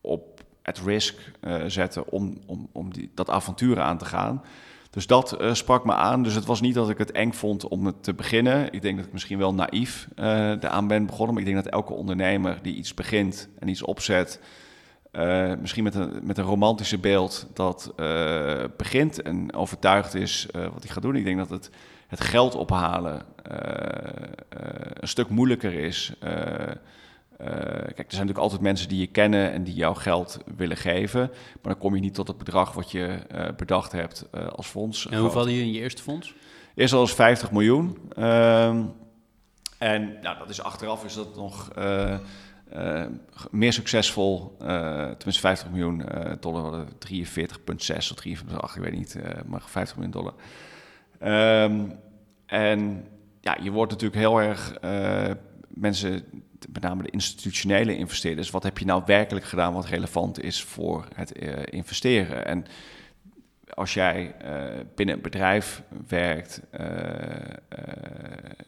[0.00, 4.42] op het risk uh, zetten om, om, om die, dat avontuur aan te gaan.
[4.90, 6.22] Dus dat uh, sprak me aan.
[6.22, 8.72] Dus het was niet dat ik het eng vond om het te beginnen.
[8.72, 11.34] Ik denk dat ik misschien wel naïef eraan ben begonnen.
[11.34, 14.40] Maar ik denk dat elke ondernemer die iets begint en iets opzet...
[15.60, 17.92] misschien met een, met een romantische beeld dat
[18.76, 21.16] begint en overtuigd is wat hij gaat doen.
[21.16, 21.70] Ik denk dat het
[22.10, 23.56] het geld ophalen uh,
[24.94, 26.12] een stuk moeilijker is.
[26.24, 26.30] Uh,
[27.38, 31.20] kijk, er zijn natuurlijk altijd mensen die je kennen en die jou geld willen geven.
[31.30, 33.18] Maar dan kom je niet tot het bedrag wat je
[33.56, 35.06] bedacht hebt als fonds.
[35.06, 36.34] En hoeveel hadden je in je eerste fonds?
[36.74, 37.98] Eerst al eens 50 miljoen.
[38.16, 38.82] Ehm,
[39.78, 41.70] en nou, dat is achteraf is dat nog
[43.50, 44.56] meer succesvol.
[44.58, 46.04] tenminste 50 miljoen
[46.40, 50.34] dollar, 43,6 of 43,8, ik weet niet, maar 50 miljoen dollar.
[51.24, 51.98] Um,
[52.46, 53.06] en
[53.40, 55.30] ja, je wordt natuurlijk heel erg uh,
[55.68, 56.24] mensen,
[56.72, 61.06] met name de institutionele investeerders, wat heb je nou werkelijk gedaan wat relevant is voor
[61.14, 62.46] het uh, investeren?
[62.46, 62.64] En
[63.74, 64.64] als jij uh,
[64.94, 66.60] binnen een bedrijf werkt,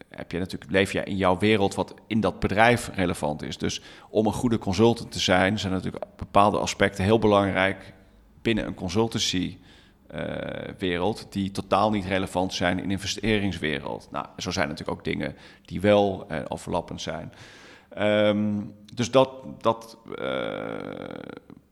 [0.09, 3.57] heb je natuurlijk, leef je in jouw wereld wat in dat bedrijf relevant is.
[3.57, 7.93] Dus om een goede consultant te zijn, zijn natuurlijk bepaalde aspecten heel belangrijk
[8.41, 9.57] binnen een consultancy
[10.77, 14.07] wereld die totaal niet relevant zijn in de investeringswereld.
[14.11, 15.35] Nou, zo zijn natuurlijk ook dingen
[15.65, 17.33] die wel uh, overlappend zijn.
[17.99, 19.29] Um, dus dat,
[19.61, 20.55] dat uh,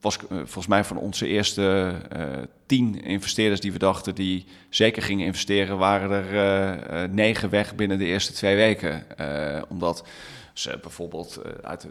[0.01, 1.93] was volgens mij van onze eerste
[2.65, 8.05] tien investeerders die we dachten die zeker gingen investeren, waren er negen weg binnen de
[8.05, 9.05] eerste twee weken.
[9.69, 10.03] omdat
[10.53, 11.87] ze bijvoorbeeld uit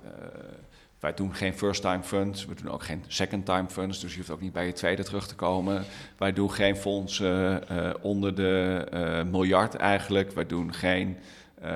[1.00, 4.40] wij doen geen first-time funds, we doen ook geen second-time funds, dus je hoeft ook
[4.40, 5.84] niet bij je tweede terug te komen.
[6.18, 10.32] Wij doen geen fondsen uh, onder de uh, miljard eigenlijk.
[10.32, 11.16] Wij doen geen.
[11.62, 11.66] Uh,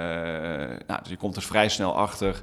[0.87, 2.43] nou, dus je komt er vrij snel achter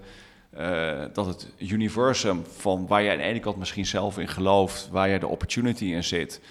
[1.14, 5.10] dat het universum van waar jij aan de ene kant misschien zelf in gelooft, waar
[5.10, 6.42] jij de opportunity in zit,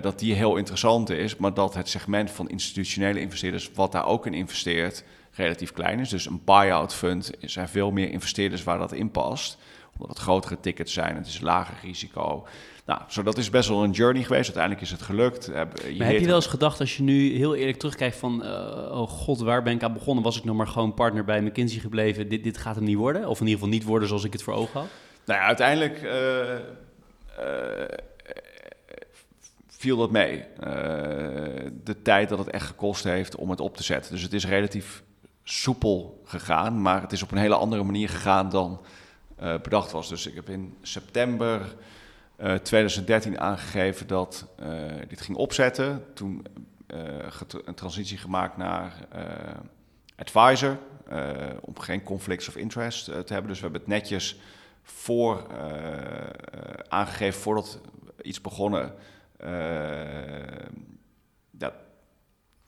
[0.00, 4.26] dat die heel interessant is, maar dat het segment van institutionele investeerders, wat daar ook
[4.26, 6.08] in investeert, relatief klein is.
[6.08, 9.58] Dus een buy-out fund zijn veel meer investeerders waar dat in past.
[9.92, 12.46] Omdat het grotere tickets zijn, het is lager risico.
[12.86, 14.44] Nou, zo dat is best wel een journey geweest.
[14.44, 15.46] Uiteindelijk is het gelukt.
[15.46, 18.42] Heb, je maar heb je wel eens gedacht, als je nu heel eerlijk terugkijkt van...
[18.44, 18.50] Uh,
[18.90, 20.24] oh god, waar ben ik aan begonnen?
[20.24, 22.28] Was ik nog maar gewoon partner bij McKinsey gebleven?
[22.28, 23.28] Dit, dit gaat hem niet worden?
[23.28, 24.88] Of in ieder geval niet worden zoals ik het voor ogen had?
[25.24, 26.02] Nou ja, uiteindelijk...
[26.02, 26.10] Uh,
[27.40, 27.98] uh,
[29.84, 30.44] viel dat mee.
[31.84, 34.12] de tijd dat het echt gekost heeft om het op te zetten.
[34.12, 35.02] Dus het is relatief
[35.42, 38.80] soepel gegaan, maar het is op een hele andere manier gegaan dan
[39.42, 40.08] uh, bedacht was.
[40.08, 41.60] Dus ik heb in september
[42.40, 44.46] uh, eh, 2013 aangegeven dat
[45.08, 46.04] dit ging opzetten.
[46.14, 46.46] Toen
[47.64, 48.92] een transitie gemaakt naar
[50.16, 50.78] advisor,
[51.60, 53.46] om geen conflicts of interest te hebben.
[53.46, 54.38] Dus we hebben het netjes
[54.82, 55.46] voor
[56.88, 57.80] aangegeven voordat
[58.22, 58.94] iets begonnen.
[61.50, 61.72] Dat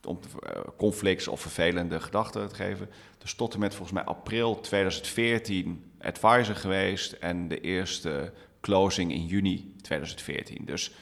[0.07, 2.91] om eh, conflicts of vervelende gedachten te geven.
[3.19, 9.27] Dus tot en met volgens mij april 2014 advisor geweest en de eerste closing in
[9.27, 10.63] juni 2014.
[10.65, 10.93] Dus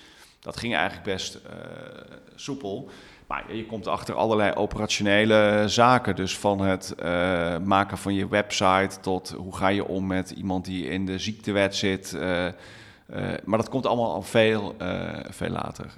[0.40, 1.40] dat ging eigenlijk best uh,
[2.34, 2.90] soepel.
[3.26, 6.16] Maar je komt achter allerlei operationele zaken.
[6.16, 6.94] Dus van het
[7.64, 11.76] maken van je website tot hoe ga je om met iemand die in de ziektewet
[11.76, 12.16] zit.
[13.44, 14.74] Maar dat komt allemaal al veel,
[15.30, 15.94] veel later.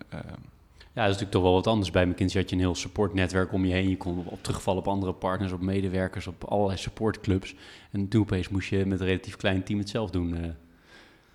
[0.97, 1.91] Ja, dat is natuurlijk toch wel wat anders.
[1.91, 3.89] Bij McKinsey had je een heel supportnetwerk om je heen.
[3.89, 7.55] Je kon op terugvallen op andere partners, op medewerkers, op allerlei supportclubs.
[7.91, 10.55] En toen opeens moest je met een relatief klein team het zelf doen.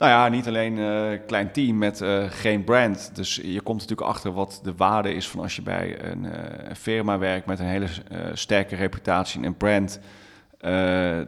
[0.01, 3.11] Nou ja, niet alleen een uh, klein team met uh, geen brand.
[3.13, 6.27] Dus je komt natuurlijk achter wat de waarde is van als je bij een,
[6.69, 7.87] een firma werkt met een hele
[8.33, 9.99] sterke reputatie en brand.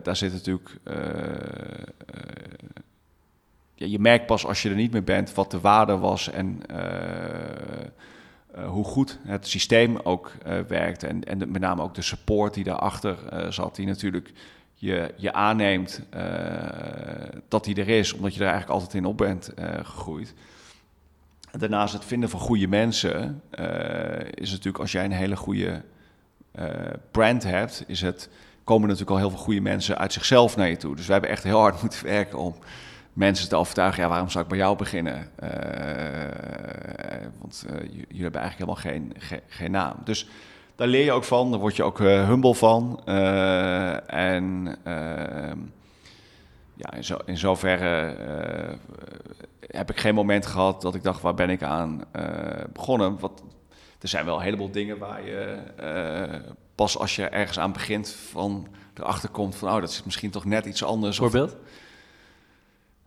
[0.03, 0.79] daar zit natuurlijk.
[3.75, 6.61] Ja, je merkt pas als je er niet meer bent wat de waarde was en
[8.65, 10.31] hoe goed het systeem ook
[10.67, 11.03] werkt.
[11.03, 13.17] En, en met name ook de support die daarachter
[13.53, 14.31] zat, die natuurlijk
[14.73, 16.01] je, je aanneemt
[17.47, 19.51] dat die er is, omdat je er eigenlijk altijd in op bent
[19.83, 20.33] gegroeid.
[21.51, 23.41] Daarnaast het vinden van goede mensen
[24.33, 25.81] is natuurlijk als jij een hele goede
[27.11, 28.29] brand hebt, is het
[28.63, 30.95] komen natuurlijk al heel veel goede mensen uit zichzelf naar je toe.
[30.95, 32.55] Dus wij hebben echt heel hard moeten werken om
[33.13, 34.03] mensen te overtuigen.
[34.03, 35.29] Ja, waarom zou ik bij jou beginnen?
[35.43, 35.49] Uh,
[37.39, 39.13] want uh, jullie hebben eigenlijk helemaal geen,
[39.47, 39.95] geen, naam.
[40.03, 40.27] Dus
[40.75, 41.51] daar leer je ook van.
[41.51, 43.01] Daar word je ook uh, humble van.
[44.07, 45.57] en ehm,
[46.73, 48.15] ja, in, zo, in zoverre
[49.59, 52.01] heb ik geen moment gehad dat ik dacht, waar ben ik aan
[52.73, 53.19] begonnen?
[53.19, 53.43] Wat,
[53.99, 55.57] er zijn wel een heleboel dingen waar je
[56.75, 60.45] pas als je ergens aan begint van erachter komt van, oh, dat is misschien toch
[60.45, 61.17] net iets anders.
[61.17, 61.55] Voorbeeld?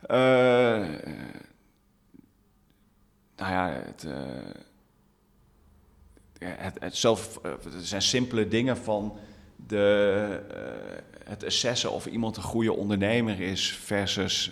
[0.03, 0.89] Uh,
[3.37, 4.15] nou ja, het, uh,
[6.39, 9.19] het, het zelf, uh, zijn simpele dingen van
[9.67, 10.41] de,
[11.25, 14.51] het assessen of iemand een goede ondernemer is versus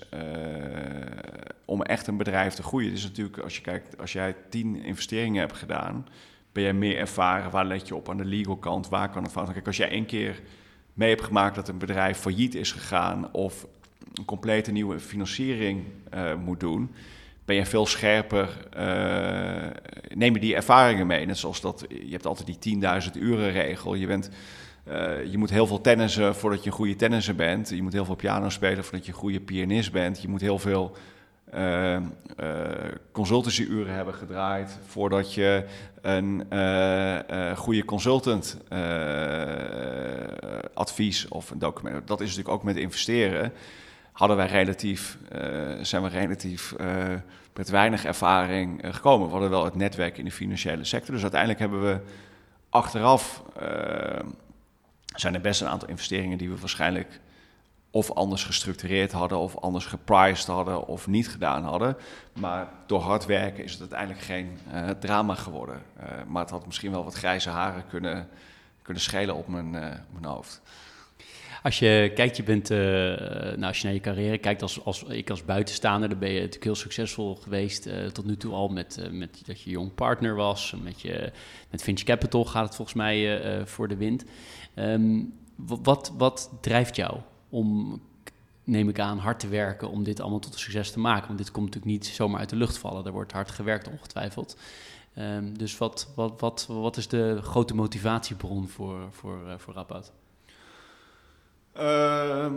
[1.65, 2.89] om echt een bedrijf te groeien.
[2.89, 6.07] Het is natuurlijk, als je kijkt, als jij tien investeringen hebt gedaan,
[6.53, 7.51] ben jij meer ervaren?
[7.51, 8.89] Waar let je op aan de legal kant?
[8.89, 10.43] Waar kan het fout Kijk, als jij één keer
[10.93, 13.67] mee hebt gemaakt dat een bedrijf failliet is gegaan of
[14.15, 15.85] een complete nieuwe financiering
[16.15, 16.95] uh, moet doen,
[17.45, 18.67] ben je veel scherper.
[18.77, 19.71] Uh,
[20.15, 21.27] neem je die ervaringen mee.
[21.27, 22.79] Net zoals dat, je hebt altijd die
[23.13, 23.95] 10.000 uren regel.
[23.95, 24.31] Je, bent,
[24.89, 27.69] uh, je moet heel veel tennissen voordat je een goede tennisser bent.
[27.69, 30.23] Je moet heel veel piano spelen voordat je een goede pianist bent.
[30.23, 30.97] Je moet heel veel
[31.55, 31.97] uh,
[33.13, 35.65] consultancy-uren hebben gedraaid voordat je
[36.01, 36.47] een
[37.57, 38.59] goede consultant
[40.75, 42.07] advies of een document.
[42.07, 43.53] Dat is natuurlijk ook met investeren.
[44.15, 45.19] Hadden wij relatief,
[45.81, 46.75] zijn we relatief
[47.55, 49.27] met weinig ervaring gekomen.
[49.27, 51.13] We hadden wel het netwerk in de financiële sector.
[51.15, 52.01] Dus uiteindelijk hebben we
[52.69, 53.43] achteraf
[55.15, 57.21] zijn er best een aantal investeringen die we waarschijnlijk
[57.91, 61.97] of anders gestructureerd hadden, of anders gepriced hadden, of niet gedaan hadden.
[62.33, 64.59] Maar door hard werken is het uiteindelijk geen
[65.01, 65.83] drama geworden.
[66.27, 68.29] Maar het had misschien wel wat grijze haren kunnen,
[68.83, 70.61] kunnen schelen op mijn, mijn hoofd.
[71.65, 75.31] Als je kijkt, je bent, nou, als je naar je carrière kijkt, als, als ik
[75.31, 79.43] als buitenstaander, dan ben je natuurlijk heel succesvol geweest tot nu toe al met, met
[79.47, 80.75] dat je jong partner was.
[80.83, 81.33] Met, je,
[81.71, 84.25] met Finch Capital gaat het volgens mij voor de wind.
[84.75, 87.21] Um, wat, wat drijft jou?
[87.55, 88.01] om,
[88.65, 91.27] neem ik aan, hard te werken om dit allemaal tot een succes te maken.
[91.27, 93.07] Want dit komt natuurlijk niet zomaar uit de lucht vallen.
[93.07, 94.57] Er wordt hard gewerkt, ongetwijfeld.
[95.19, 99.75] Um, dus wat, wat, wat, wat is de grote motivatiebron voor, voor, voor?
[101.77, 102.53] Uh,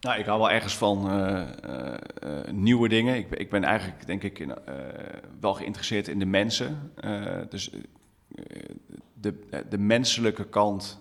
[0.00, 3.16] nou, ik hou wel ergens van uh, uh, nieuwe dingen.
[3.16, 4.46] Ik, ik, ben eigenlijk, denk ik,
[5.40, 6.92] wel geïnteresseerd in de mensen.
[7.48, 7.70] dus
[9.14, 11.00] de, de menselijke kant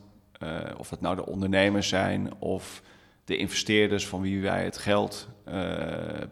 [0.77, 2.81] of het nou de ondernemers zijn of
[3.25, 5.27] de investeerders van wie wij het geld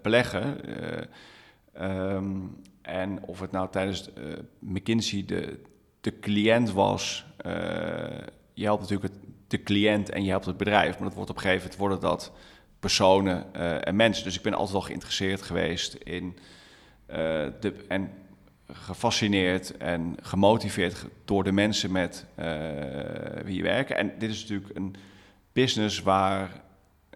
[0.02, 0.58] beleggen.
[1.82, 4.10] Um, en of het nou tijdens
[4.60, 5.60] McKinsey de,
[6.02, 7.26] de cliënt was.
[8.54, 9.23] je helpt natuurlijk het,
[9.54, 10.94] de cliënt en je helpt het bedrijf.
[10.98, 12.32] Maar dat wordt op een gegeven moment worden dat
[12.80, 14.24] personen en mensen.
[14.24, 16.38] Dus ik ben altijd wel geïnteresseerd geweest in
[17.60, 17.86] de.
[17.88, 18.12] En
[18.74, 22.46] gefascineerd en gemotiveerd door de mensen met uh,
[23.44, 23.92] wie je werkt.
[23.92, 24.96] En dit is natuurlijk een
[25.54, 26.62] business waar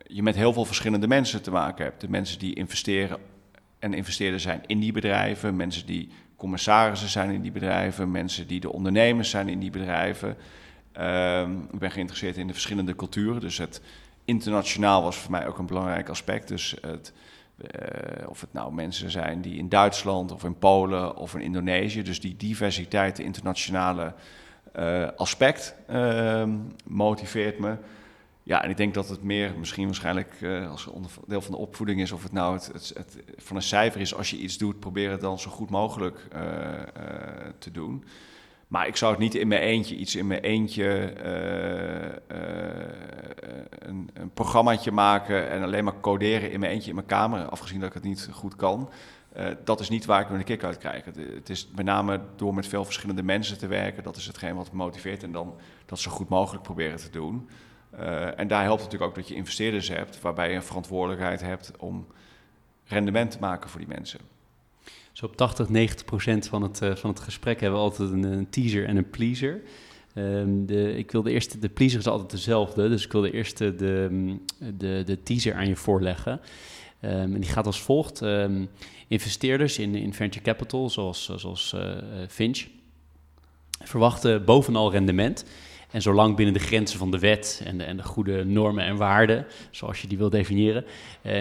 [0.08, 2.02] je met heel veel verschillende mensen te maken hebt.
[2.02, 3.18] De mensen die investeren
[3.80, 8.60] en investeerder zijn in die bedrijven, mensen die commissarissen zijn in die bedrijven, mensen die
[8.60, 10.38] de ondernemers zijn in die bedrijven.
[11.00, 11.42] Uh,
[11.72, 13.82] ik ben geïnteresseerd in de verschillende culturen, dus het
[14.26, 16.48] internationaal was voor mij ook een belangrijk aspect.
[16.48, 17.14] Dus het
[17.58, 22.02] uh, of het nou mensen zijn die in Duitsland of in Polen of in Indonesië.
[22.02, 24.14] Dus die diversiteit, de internationale
[24.80, 26.44] uh, aspect uh,
[26.84, 27.76] motiveert me.
[28.44, 32.02] Ja, en ik denk dat het meer misschien waarschijnlijk uh, als onderdeel van de opvoeding
[32.02, 35.12] is, of het nou het, het, van een cijfer is, als je iets doet, probeer
[35.12, 36.28] het dan zo goed mogelijk
[37.60, 38.04] te doen.
[38.68, 42.86] Maar ik zou het niet in mijn eentje, iets in mijn eentje, uh, uh,
[43.80, 47.80] een, een programmaatje maken en alleen maar coderen in mijn eentje in mijn kamer, afgezien
[47.80, 48.90] dat ik het niet goed kan.
[49.38, 51.06] Uh, dat is niet waar ik mijn kick uit krijg.
[51.06, 54.56] Het, het, is met name door met veel verschillende mensen te werken, dat is hetgeen
[54.56, 55.56] wat me motiveert en dan
[55.86, 57.50] dat zo goed mogelijk proberen te doen.
[58.36, 62.08] en daar helpt natuurlijk ook dat je investeerders hebt, waarbij je een verantwoordelijkheid hebt om
[62.84, 64.20] rendement te maken voor die mensen.
[65.18, 68.48] Zo op 80, 90 procent van het, uh, van het gesprek hebben we altijd een,
[68.50, 69.62] teaser en een pleaser.
[70.16, 73.76] Um, de, ik wilde eerst, de pleaser is altijd dezelfde, dus ik wilde eerst de,
[74.78, 76.32] de, de teaser aan je voorleggen.
[77.02, 78.22] Um, en die gaat als volgt.
[78.22, 78.70] Um,
[79.08, 81.98] investeerders in, in venture capital, zoals, zoals uh,
[82.28, 82.66] Finch,
[83.84, 85.46] verwachten bovenal rendement.
[85.92, 88.98] En zolang binnen de grenzen van de wet en de, en de goede normen en
[88.98, 90.86] waarden, zoals je die wil definiëren,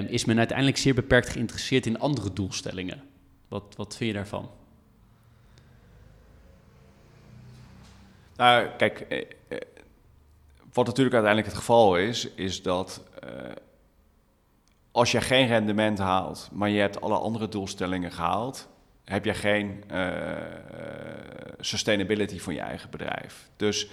[0.08, 3.05] is men uiteindelijk zeer beperkt geïnteresseerd in andere doelstellingen.
[3.48, 4.50] Wat, wat vind je daarvan?
[8.36, 9.18] Nou, kijk, eh,
[9.48, 9.58] eh,
[10.72, 13.30] wat natuurlijk uiteindelijk het geval is, is dat eh,
[14.90, 18.68] als je geen rendement haalt, maar je hebt alle andere doelstellingen gehaald,
[19.04, 19.84] heb je geen
[21.60, 23.50] sustainability van je eigen bedrijf.
[23.56, 23.88] Dus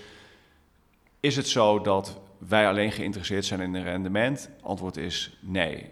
[1.19, 4.49] is het zo dat wij alleen geïnteresseerd zijn in een rendement?
[4.61, 5.91] Antwoord is nee.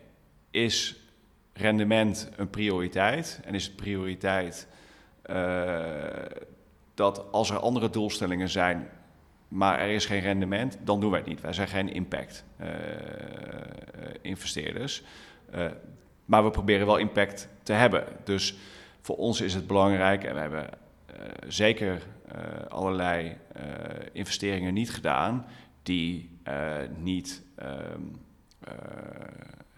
[0.52, 1.01] Is
[1.54, 3.40] rendement een prioriteit?
[3.46, 4.68] En is het prioriteit
[5.26, 5.86] uh,
[6.94, 8.90] dat als er andere doelstellingen zijn,
[9.48, 11.42] maar er is geen rendement, dan doen wij het niet.
[11.42, 12.68] Wij zijn geen impact uh,
[14.22, 15.04] investeerders.
[15.56, 15.66] Uh,
[16.26, 18.06] maar we proberen wel impact te hebben.
[18.24, 18.56] Dus
[19.02, 20.70] voor ons is het belangrijk, en we hebben
[21.48, 22.02] zeker
[22.70, 23.38] allerlei
[24.12, 25.46] investeringen niet gedaan
[25.84, 26.30] die
[26.98, 28.22] niet um,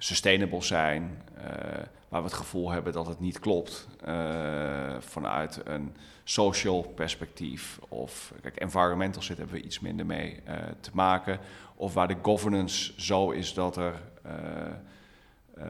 [0.04, 1.22] sustainable zijn,
[2.10, 3.88] waar we het gevoel hebben dat het niet klopt
[5.00, 10.90] vanuit een social perspectief of kijk, environmental zit hebben we iets minder mee uh, te
[10.94, 11.40] maken.
[11.76, 15.64] Of waar de governance zo is dat er uh,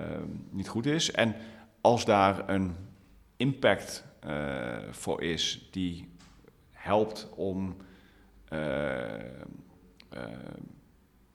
[0.50, 1.12] niet goed is.
[1.12, 1.36] En
[1.82, 2.76] als daar een
[3.38, 4.06] impact
[4.92, 6.10] voor is die
[6.72, 7.76] helpt om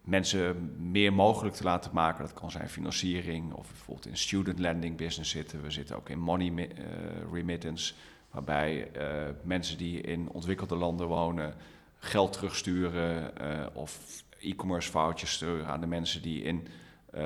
[0.08, 2.24] mensen meer mogelijk te laten maken.
[2.24, 5.62] Dat kan zijn financiering of bijvoorbeeld in student lending business zitten.
[5.62, 6.70] We zitten ook in money
[7.32, 7.94] remittance
[8.30, 9.02] waarbij uh,
[9.42, 11.54] mensen die in ontwikkelde landen wonen
[11.98, 16.66] geld terugsturen uh, of e-commerce foutjes sturen aan de mensen die, in,
[17.14, 17.22] uh,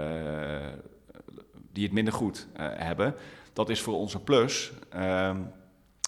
[1.72, 3.14] die het minder goed hebben.
[3.52, 4.72] Dat is voor ons een plus.
[4.90, 5.40] Ehm,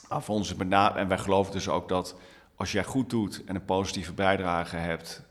[0.08, 2.16] voor ons en wij geloven dus ook dat
[2.54, 5.22] als jij goed doet en een positieve bijdrage hebt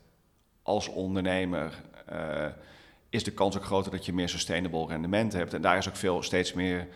[0.64, 1.82] als ondernemer,
[3.08, 5.54] is de kans ook groter dat je meer sustainable rendement hebt.
[5.54, 6.88] En daar is ook veel steeds meer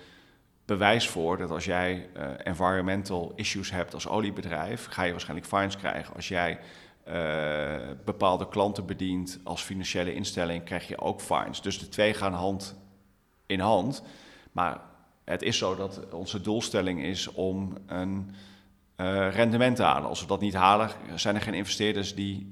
[0.69, 5.77] bewijs voor dat als jij uh, environmental issues hebt als oliebedrijf, ga je waarschijnlijk fines
[5.77, 6.15] krijgen.
[6.15, 6.59] Als jij
[7.09, 7.15] uh,
[8.05, 11.63] bepaalde klanten bedient als financiële instelling, krijg je ook fines.
[11.63, 12.77] Dus de twee gaan hand
[13.47, 14.03] in hand.
[14.53, 14.81] Maar
[15.25, 18.35] het is zo dat onze doelstelling is om een
[19.01, 20.09] uh, rendement te halen.
[20.09, 22.47] Als we dat niet halen, zijn er geen investeerders die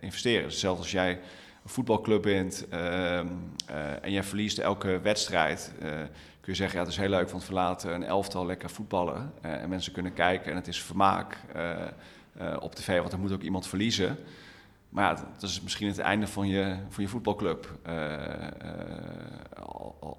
[0.00, 0.44] investeren.
[0.44, 1.10] Hetzelfde als jij
[1.62, 3.26] een voetbalclub bent ehm,
[4.00, 5.72] en jij verliest elke wedstrijd
[6.40, 9.32] kun je zeggen, ja, het is heel leuk van het verlaten een elftal lekker voetballen.
[9.40, 11.36] En mensen kunnen kijken en het is vermaak
[12.60, 14.16] op tv, want er moet ook iemand verliezen.
[14.88, 17.78] Maar ja, dat is misschien het einde van je, van je voetbalclub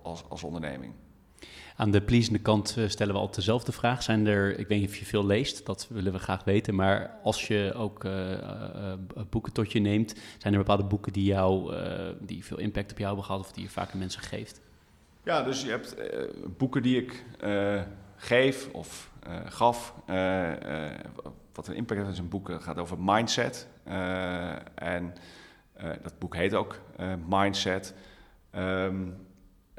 [0.02, 0.94] als, als onderneming.
[1.80, 4.04] Aan de pleasende kant stellen we altijd dezelfde vraag.
[4.04, 6.76] Zijn er, ik weet niet of je veel leest, dat willen we graag weten.
[6.76, 8.08] Maar als je ook
[9.30, 11.76] boeken tot je neemt, zijn er bepaalde boeken die, jou,
[12.20, 14.62] die veel impact op jou hebben gehad of die je aan mensen geeft?
[15.24, 15.96] Ja, dus je hebt
[16.58, 17.26] boeken die ik
[18.16, 19.12] geef of
[19.46, 19.94] gaf.
[21.54, 23.68] wat een impact heeft in een boek gaat over mindset.
[24.76, 25.14] en
[26.02, 26.80] dat boek heet ook
[27.28, 27.94] Mindset.
[28.56, 29.28] Um,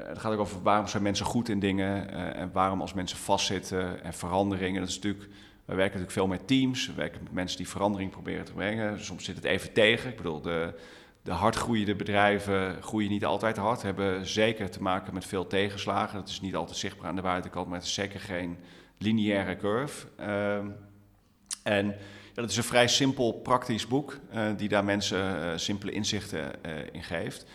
[0.07, 4.03] het gaat ook over waarom zijn mensen goed in dingen en waarom als mensen vastzitten
[4.03, 4.79] en veranderingen.
[4.79, 5.23] Dat is natuurlijk,
[5.65, 9.03] we werken natuurlijk veel met teams, we werken met mensen die verandering proberen te brengen.
[9.03, 10.09] Soms zit het even tegen.
[10.09, 10.73] Ik bedoel, de,
[11.21, 16.19] de hardgroeiende bedrijven groeien niet altijd hard, hebben zeker te maken met veel tegenslagen.
[16.19, 18.57] Dat is niet altijd zichtbaar aan de buitenkant, maar het is zeker geen
[18.97, 20.07] lineaire curve.
[20.19, 20.57] Uh,
[21.63, 21.95] en
[22.33, 26.51] dat is een vrij simpel, praktisch boek, uh, die daar mensen simpele inzichten
[26.91, 27.45] in geeft.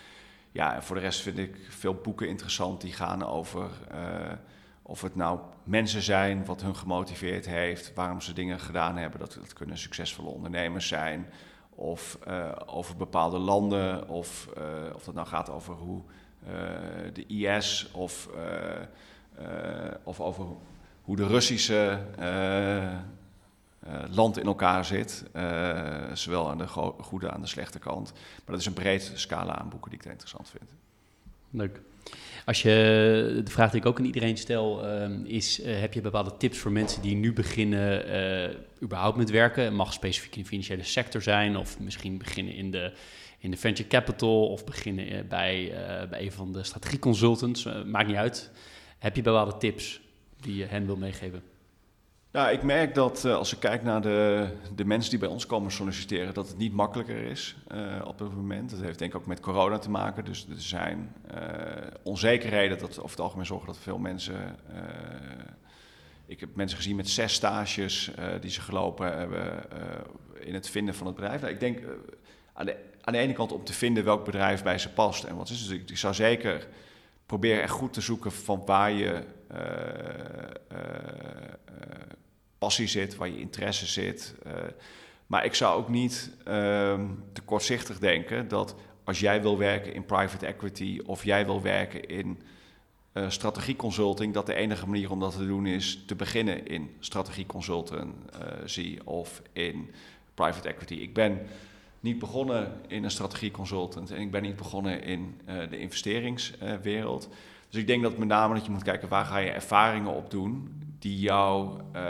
[0.57, 3.71] Ja, en voor de rest vind ik veel boeken interessant die gaan over
[4.83, 9.21] of het nou mensen zijn, wat hun gemotiveerd heeft, waarom ze dingen gedaan hebben.
[9.21, 11.27] Dat, dat kunnen succesvolle ondernemers zijn
[11.71, 16.03] of uh, over bepaalde landen, of, uh, of dat nou gaat over hoe
[17.13, 18.29] de IS of,
[20.05, 20.47] of over
[21.03, 22.01] hoe de Russische
[24.11, 25.24] land in elkaar zit,
[26.12, 26.66] zowel aan de
[26.99, 28.12] goede als aan de slechte kant.
[28.12, 30.74] Maar dat is een breed scala aan boeken die ik interessant vind.
[31.51, 31.80] Leuk.
[32.45, 36.01] Als je, de vraag die ik ook aan iedereen stel uh, is, uh, heb je
[36.01, 38.05] bepaalde tips voor mensen die nu beginnen
[38.82, 39.64] überhaupt met werken?
[39.64, 42.93] Het mag specifiek in de financiële sector zijn of misschien beginnen in de,
[43.39, 45.72] in de venture capital of beginnen eh, bij,
[46.11, 48.51] bij een van de strategieconsultants, maakt niet uit.
[48.99, 50.01] Heb je bepaalde tips
[50.41, 51.43] die je hen wil meegeven?
[52.37, 55.47] Nou, ik merk dat uh, als ik kijk naar de, de mensen die bij ons
[55.47, 58.70] komen solliciteren, dat het niet makkelijker is uh, op dit moment.
[58.70, 60.24] Dat heeft denk ik ook met corona te maken.
[60.24, 61.41] Dus er zijn uh,
[62.03, 64.57] onzekerheden dat over het algemeen zorgen dat veel mensen.
[66.26, 68.11] ik heb mensen gezien met zes stages
[68.41, 69.64] die ze gelopen hebben
[70.41, 71.41] in het vinden van het bedrijf.
[71.41, 71.78] Nou, ik denk
[72.53, 75.37] aan, de, aan de ene kant om te vinden welk bedrijf bij ze past en
[75.37, 75.68] wat is.
[75.68, 76.68] Dus ik zou zeker
[77.26, 79.22] proberen echt goed te zoeken van waar je
[82.59, 84.35] passie zit, waar je interesse zit.
[84.47, 84.53] Uh,
[85.27, 86.45] maar ik zou ook niet uh,
[87.33, 92.09] te kortzichtig denken dat als jij wil werken in private equity of jij wil werken
[92.09, 92.41] in
[93.13, 98.99] uh, strategieconsulting, dat de enige manier om dat te doen is te beginnen in strategieconsultancy
[99.05, 99.91] of in
[100.35, 100.95] private equity.
[100.95, 101.47] Ik ben
[102.01, 105.41] niet begonnen in een strategieconsultant en ik ben niet begonnen in
[105.71, 107.29] de investeringswereld.
[107.69, 110.31] Dus ik denk dat met name dat je moet kijken waar ga je ervaringen op
[110.31, 112.03] doen die jou uh,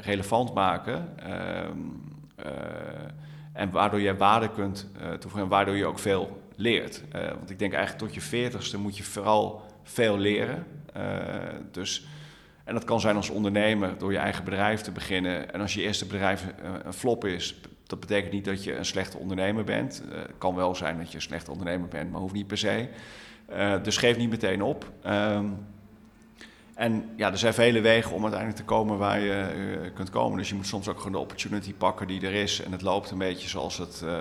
[0.00, 1.18] relevant maken.
[1.18, 1.78] Ehm,
[2.36, 2.52] eh,
[3.52, 7.02] en waardoor je waarde kunt toevoegen en waardoor je ook veel leert.
[7.10, 10.66] want ik denk eigenlijk tot je veertigste moet je vooral veel leren.
[11.70, 12.06] dus,
[12.64, 15.52] en dat kan zijn als ondernemer door je eigen bedrijf te beginnen.
[15.52, 16.46] En als je eerste bedrijf
[16.84, 20.02] een flop is, dat betekent niet dat je een slechte ondernemer bent.
[20.10, 22.88] het kan wel zijn dat je een slechte ondernemer bent, maar hoeft niet per se.
[23.82, 24.92] Dus geef niet meteen op.
[25.06, 25.66] Um,
[26.76, 30.38] en ja, er zijn vele wegen om uiteindelijk te komen waar je uh, kunt komen.
[30.38, 32.60] Dus je moet soms ook gewoon de opportunity pakken die er is.
[32.60, 34.12] En het loopt een beetje zoals het uh,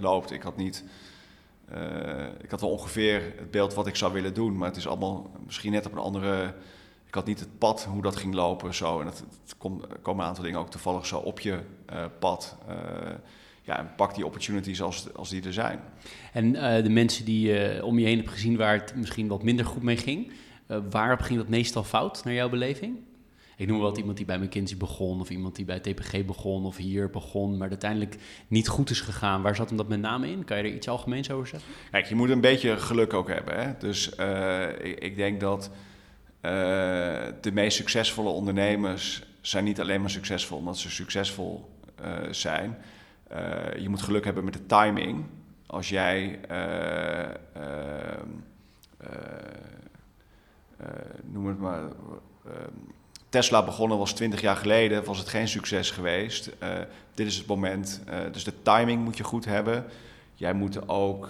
[0.00, 0.30] loopt.
[0.30, 0.84] Ik had niet.
[2.40, 5.30] ik had wel ongeveer het beeld wat ik zou willen doen, maar het is allemaal
[5.44, 6.54] misschien net op een andere.
[7.06, 8.74] Ik had niet het pad hoe dat ging lopen.
[8.74, 9.00] Zo.
[9.00, 11.58] En het, het kom, komen een aantal dingen ook toevallig zo op je
[12.18, 12.56] pad.
[13.64, 15.80] Ja, en pak die opportunities als, als die er zijn.
[16.32, 16.52] En
[16.82, 19.82] de mensen die je om je heen hebt gezien waar het misschien wat minder goed
[19.82, 20.32] mee ging.
[20.68, 22.96] Uh, waarop ging dat meestal fout, naar jouw beleving?
[23.56, 26.76] Ik noem wel iemand die bij McKinsey begon, of iemand die bij TPG begon, of
[26.76, 28.16] hier begon, maar uiteindelijk
[28.48, 29.42] niet goed is gegaan.
[29.42, 30.44] Waar zat hem dat met name in?
[30.44, 31.72] Kan je er iets algemeens over zeggen?
[31.90, 33.62] Kijk, je moet een beetje geluk ook hebben.
[33.62, 33.72] Hè?
[33.78, 34.08] Dus
[34.82, 35.70] ik, ik, denk dat
[37.40, 41.70] de meest succesvolle ondernemers zijn niet alleen maar succesvol omdat ze succesvol
[42.30, 42.76] zijn.
[43.76, 45.24] Je moet geluk hebben met de timing.
[45.66, 47.28] Als jij eh,
[51.24, 51.82] noem het maar.
[52.44, 52.70] Ehm,
[53.28, 56.50] Tesla begonnen was 20 jaar geleden, was het geen succes geweest.
[57.14, 58.02] Dit is het moment.
[58.32, 59.84] Dus de timing moet je goed hebben.
[60.34, 61.28] Jij moet ook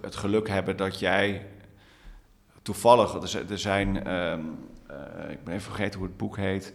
[0.00, 1.46] het geluk hebben dat jij
[2.62, 3.34] toevallig.
[3.34, 4.12] Er, er zijn.
[4.12, 4.58] Um,
[5.28, 6.72] ik ben even vergeten hoe het boek heet.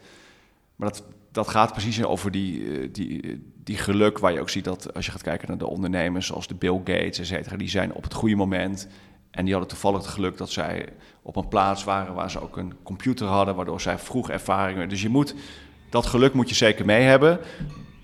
[0.75, 4.93] Maar dat, dat gaat precies over die, die, die geluk, waar je ook ziet dat
[4.93, 7.93] als je gaat kijken naar de ondernemers, zoals de Bill Gates, et cetera, die zijn
[7.93, 8.87] op het goede moment
[9.31, 10.89] en die hadden toevallig het geluk dat zij
[11.21, 14.89] op een plaats waren waar ze ook een computer hadden, waardoor zij vroeg ervaringen.
[14.89, 15.35] Dus je moet,
[15.89, 17.39] dat geluk moet je zeker mee hebben.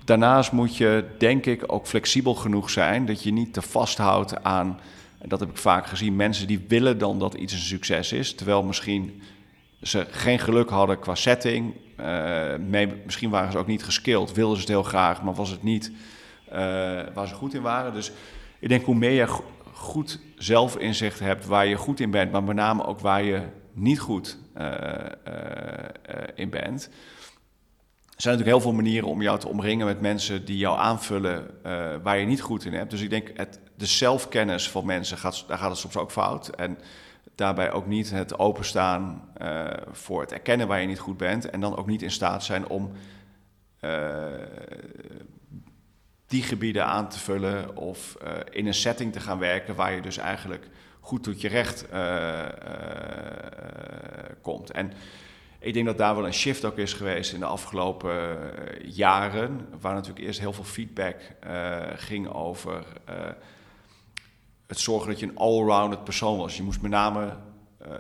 [0.04, 4.80] Daarnaast moet je, denk ik, ook flexibel genoeg zijn dat je niet te vasthoudt aan,
[5.18, 8.36] en dat heb ik vaak gezien, mensen die willen dan dat iets een succes is,
[8.36, 9.22] terwijl misschien
[9.88, 11.74] ze geen geluk hadden qua setting.
[12.60, 15.64] Mee, misschien waren ze ook niet geskilled, wilden ze het heel graag, maar was het
[15.64, 15.92] niet
[16.48, 16.54] uh,
[17.14, 17.94] waar ze goed in waren.
[17.94, 18.12] Dus
[18.60, 19.28] ik denk hoe meer je
[19.74, 23.42] goed zelfinzicht hebt waar je goed in bent, maar met name ook waar je
[23.74, 24.66] niet goed uh,
[26.36, 26.90] in bent.
[28.16, 31.50] Er zijn natuurlijk heel veel manieren om jou te omringen met mensen die jou aanvullen
[32.04, 32.92] waar je niet goed in hebt.
[32.92, 36.48] Dus ik denk, het, de zelfkennis van mensen, gaat, daar gaat het soms ook fout.
[36.48, 36.78] En
[37.36, 39.30] daarbij ook niet het openstaan
[39.92, 41.50] voor het erkennen waar je niet goed bent.
[41.50, 42.92] En dan ook niet in staat zijn om
[46.28, 50.02] die gebieden aan te vullen of uh, in een setting te gaan werken waar je
[50.02, 50.68] dus eigenlijk
[51.00, 51.86] goed tot je recht
[54.42, 54.72] komt.
[54.72, 54.94] En
[55.60, 58.38] ik denk dat daar wel een shift ook is geweest in de afgelopen
[58.84, 61.16] jaren, waar natuurlijk eerst heel veel feedback
[61.96, 62.86] ging over
[64.68, 66.58] het zorgen dat je een all-rounded persoon was.
[66.58, 67.38] Je moest met name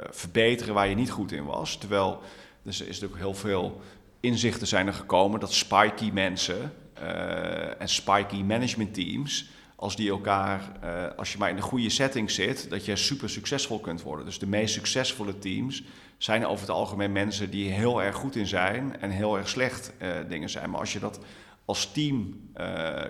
[0.10, 1.78] verbeteren waar je niet goed in was.
[1.78, 2.22] Terwijl
[2.66, 3.82] dus er is natuurlijk heel veel
[4.20, 10.62] inzichten zijn er gekomen dat spiky mensen uh, en spiky management teams, als die elkaar,
[10.84, 14.26] uh, als je maar in de goede setting zit, dat je super succesvol kunt worden.
[14.26, 15.84] Dus de meest succesvolle teams
[16.18, 19.94] zijn over het algemeen mensen die heel erg goed in zijn en heel erg slecht
[20.28, 20.70] dingen zijn.
[20.70, 21.20] Maar als je dat
[21.66, 22.40] als team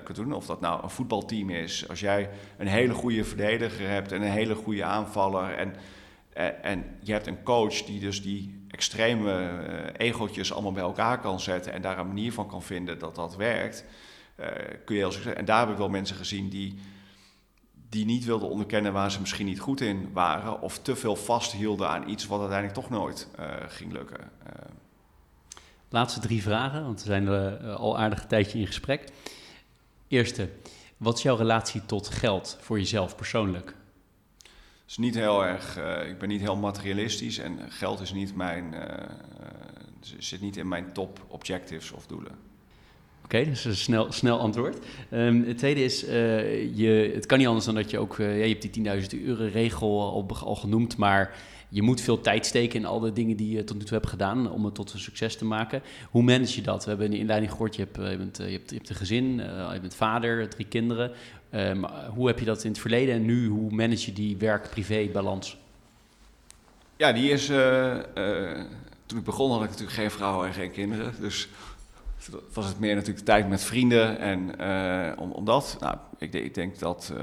[0.04, 4.12] kunt doen, of dat nou een voetbalteam is, als jij een hele goede verdediger hebt
[4.12, 5.76] en een hele goede aanvaller en,
[6.62, 9.32] en je hebt een coach die dus die extreme
[9.70, 13.16] uh, egootjes allemaal bij elkaar kan zetten en daar een manier van kan vinden dat
[13.16, 13.86] dat werkt,
[14.40, 14.46] uh,
[14.86, 16.80] kun je heel En daar heb ik wel mensen gezien die,
[17.90, 21.90] die niet wilden onderkennen waar ze misschien niet goed in waren, of te veel vasthielden
[21.90, 23.28] aan iets wat uiteindelijk toch nooit
[23.68, 24.32] ging lukken.
[25.96, 29.04] Laatste drie vragen, want we zijn er al aardig een tijdje in gesprek.
[30.08, 30.50] Eerste,
[30.98, 33.76] wat is jouw relatie tot geld voor jezelf persoonlijk?
[34.38, 38.36] Het is niet heel erg, uh, ik ben niet heel materialistisch en geld is niet
[38.36, 38.82] mijn, uh,
[40.18, 42.32] zit niet in mijn top objectives of doelen.
[42.32, 44.86] Oké, okay, dus een snel, snel antwoord.
[45.12, 48.46] Um, het tweede is, uh, je, het kan niet anders dan dat je ook, uh,
[48.46, 48.84] je hebt die
[49.20, 51.36] 10.000 euro regel al, al genoemd, maar
[51.76, 54.10] je moet veel tijd steken in al de dingen die je tot nu toe hebt
[54.10, 55.82] gedaan om het tot een succes te maken.
[56.10, 56.84] Hoe manage je dat?
[56.84, 58.96] We hebben in de inleiding gehoord, je hebt, je bent, je hebt, je hebt een
[58.96, 59.36] gezin,
[59.74, 61.12] je bent vader, drie kinderen.
[61.52, 63.48] Um, hoe heb je dat in het verleden en nu?
[63.48, 65.58] Hoe manage je die werk-privé-balans?
[66.98, 67.46] Ja, die is.
[69.06, 71.14] Toen ik begon had ik natuurlijk geen vrouw en geen kinderen.
[71.20, 71.48] Dus
[72.54, 74.60] was het meer natuurlijk tijd met vrienden en
[75.20, 75.78] om, om dat.
[75.80, 77.14] Nou, ik, ik denk dat.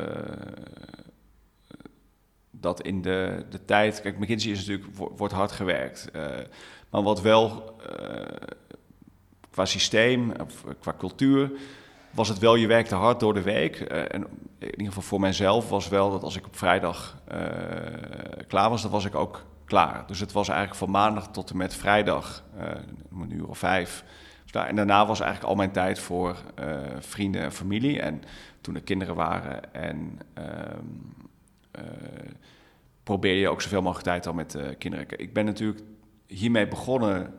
[2.63, 4.01] Dat in de, de tijd.
[4.01, 6.11] Kijk, McKinsey is natuurlijk, wordt hard gewerkt.
[6.91, 7.75] maar wat wel
[9.51, 10.33] qua systeem,
[10.81, 11.53] qua cultuur
[12.11, 13.81] was het wel, je werkte hard door de week.
[13.81, 14.27] En
[14.59, 17.19] in ieder geval voor mijzelf was wel dat als ik op vrijdag
[18.47, 20.05] klaar was, dan was ik ook klaar.
[20.07, 22.45] Dus het was eigenlijk van maandag tot en met vrijdag,
[23.13, 24.05] een uur of vijf.
[24.51, 26.37] En daarna was eigenlijk al mijn tijd voor
[26.99, 28.01] vrienden en familie.
[28.01, 28.23] En
[28.61, 30.85] toen er kinderen waren en ehm,
[33.03, 35.07] probeerde je ook zoveel mogelijk tijd al met kinderen.
[35.17, 35.81] Ik ben natuurlijk
[36.27, 37.35] hiermee begonnen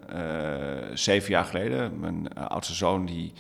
[0.94, 2.00] zeven jaar geleden.
[2.00, 3.34] Mijn oudste zoon die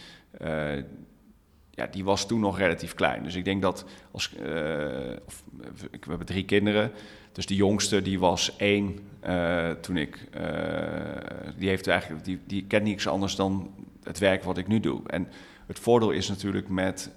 [1.75, 3.23] ja, die was toen nog relatief klein.
[3.23, 4.33] Dus ik denk dat als.
[4.33, 4.45] Uh,
[5.25, 5.43] of,
[5.77, 6.91] we hebben drie kinderen.
[7.31, 8.99] Dus de jongste die was één
[9.81, 10.29] toen ik.
[11.57, 12.25] Die heeft eigenlijk.
[12.25, 13.73] Die, die kent niks anders dan
[14.03, 15.01] het werk wat ik nu doe.
[15.07, 15.27] En
[15.67, 17.11] het voordeel is natuurlijk met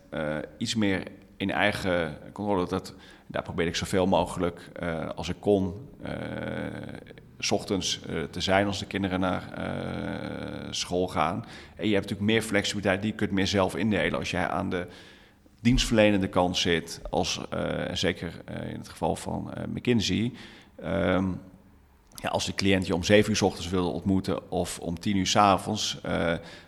[0.58, 1.02] iets meer
[1.36, 2.68] in eigen controle.
[2.68, 2.94] Dat,
[3.26, 4.70] daar probeer ik zoveel mogelijk
[5.14, 5.74] als ik kon
[7.38, 9.42] s ochtends uh, te zijn als de kinderen naar
[10.70, 11.44] school gaan.
[11.76, 14.18] En je hebt natuurlijk meer flexibiliteit, die je kunt meer zelf indelen.
[14.18, 14.86] Als jij aan de
[15.60, 17.40] dienstverlenende kant zit, als,
[17.92, 18.32] zeker
[18.68, 20.32] in het geval van McKinsey...
[20.84, 21.40] Um,
[22.22, 25.16] ja, als de cliënt je om zeven uur s ochtends wilde ontmoeten of om tien
[25.16, 26.00] uur s avonds,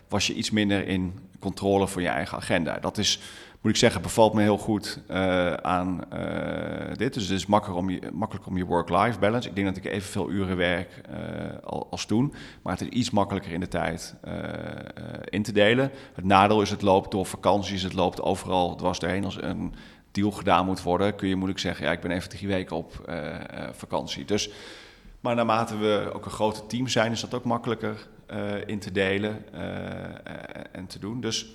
[0.09, 2.79] was je iets minder in controle van je eigen agenda.
[2.79, 3.21] Dat is
[3.61, 7.15] moet ik zeggen, bevalt me heel goed uh, aan uh, dit.
[7.15, 9.49] Dus het is makkelijk om je, makkelijk om je work-life balance.
[9.49, 12.35] Ik denk dat ik evenveel uren werk uh, als toen.
[12.63, 14.15] Maar het is iets makkelijker in de tijd
[15.25, 15.91] in te delen.
[16.15, 19.25] Het nadeel is, het loopt door vakanties, het loopt overal dwars doorheen.
[19.25, 19.75] Als een
[20.11, 21.85] deal gedaan moet worden, kun je moeilijk zeggen...
[21.85, 23.11] ja, ik ben even drie weken op
[23.73, 24.25] vakantie.
[24.25, 24.51] Dus,
[25.21, 28.07] maar naarmate we ook een groter team zijn, is dat ook makkelijker
[28.67, 29.45] in te delen
[30.73, 31.21] en te doen.
[31.21, 31.53] Dus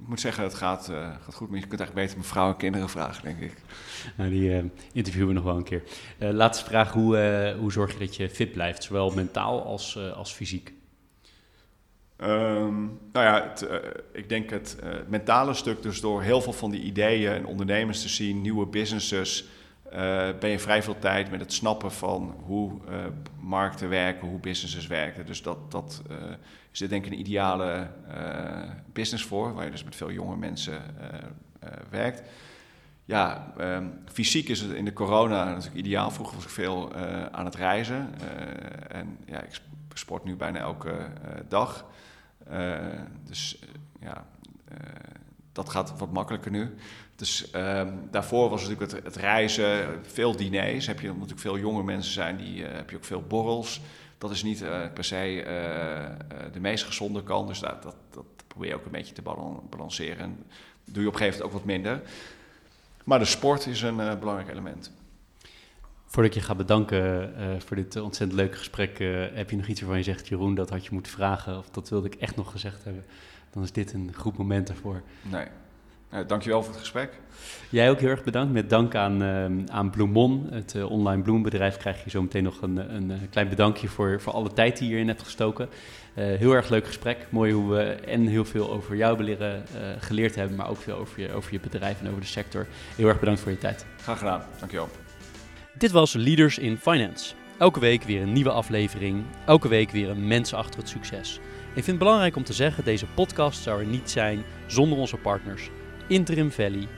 [0.00, 1.48] ik moet zeggen, het gaat, uh, gaat goed.
[1.50, 3.52] Maar je kunt eigenlijk beter mijn vrouw en kinderen vragen, denk ik.
[4.16, 5.82] Nou, die uh, interviewen we nog wel een keer.
[6.18, 8.82] Uh, laatste vraag, hoe, hoe zorg je dat je fit blijft?
[8.82, 10.72] Zowel mentaal als, als fysiek?
[12.20, 13.68] Um, nou ja, het,
[14.12, 14.76] ik denk het
[15.08, 19.48] mentale stuk, dus door heel veel van die ideeën en ondernemers te zien, nieuwe businesses,
[20.40, 22.80] ben je vrij veel tijd met het snappen van hoe
[23.40, 25.26] markten werken, hoe businesses werken.
[25.26, 26.02] Dus dat, dat
[26.72, 27.86] is dit denk ik een ideale
[28.92, 30.82] business voor, waar je dus met veel jonge mensen
[31.90, 32.22] werkt.
[33.04, 36.10] Ja, um, fysiek is het in de corona natuurlijk ideaal.
[36.10, 36.94] Vroeger was ik veel
[37.32, 38.14] aan het reizen.
[38.88, 39.60] en ja, ik
[39.94, 41.08] sport nu bijna elke
[41.48, 41.84] dag.
[43.24, 43.58] dus
[44.00, 44.26] ja,
[45.52, 46.74] dat gaat wat makkelijker nu.
[47.18, 50.86] Dus um, daarvoor was natuurlijk het, het, reizen, veel diners.
[50.86, 53.80] Heb je natuurlijk veel jonge mensen zijn, die heb je ook veel borrels.
[54.18, 57.48] Dat is niet uh, per se uh, de meest gezonde kant.
[57.48, 59.22] Dus dat, dat, dat, probeer je ook een beetje te
[59.70, 60.18] balanceren.
[60.18, 60.44] En
[60.84, 62.00] doe je op een gegeven moment ook wat minder.
[63.04, 64.92] Maar de sport is een belangrijk element.
[66.06, 67.32] Voordat ik je ga bedanken
[67.62, 68.98] voor dit ontzettend leuke gesprek,
[69.34, 71.88] heb je nog iets waarvan je zegt, Jeroen, dat had je moeten vragen of dat
[71.88, 73.04] wilde ik echt nog gezegd hebben?
[73.50, 75.02] Dan is dit een goed moment daarvoor.
[75.22, 75.46] Nee.
[76.14, 77.12] Uh, dankjewel voor het gesprek.
[77.68, 78.52] Jij ook heel erg bedankt.
[78.52, 82.62] Met dank aan, uh, aan Bloemon, het uh, online bloembedrijf, krijg je zo meteen nog
[82.62, 85.68] een, een, klein bedankje voor, voor alle tijd die je hierin hebt gestoken.
[86.14, 87.26] heel erg leuk gesprek.
[87.30, 89.62] Mooi hoe we en heel veel over jou leren,
[89.98, 92.66] geleerd hebben, maar ook veel over je, over je bedrijf en over de sector.
[92.96, 93.86] Heel erg bedankt voor je tijd.
[94.00, 94.42] Graag gedaan.
[94.58, 94.88] Dankjewel.
[95.74, 97.34] Dit was Leaders in Finance.
[97.58, 99.24] Elke week weer een nieuwe aflevering.
[99.46, 101.40] Elke week weer een mens achter het succes.
[101.68, 105.16] Ik vind het belangrijk om te zeggen, deze podcast zou er niet zijn zonder onze
[105.16, 105.70] partners.
[106.10, 106.88] Interim Valley,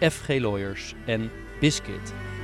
[0.00, 1.30] FG Lawyers en
[1.60, 2.37] Biscuit.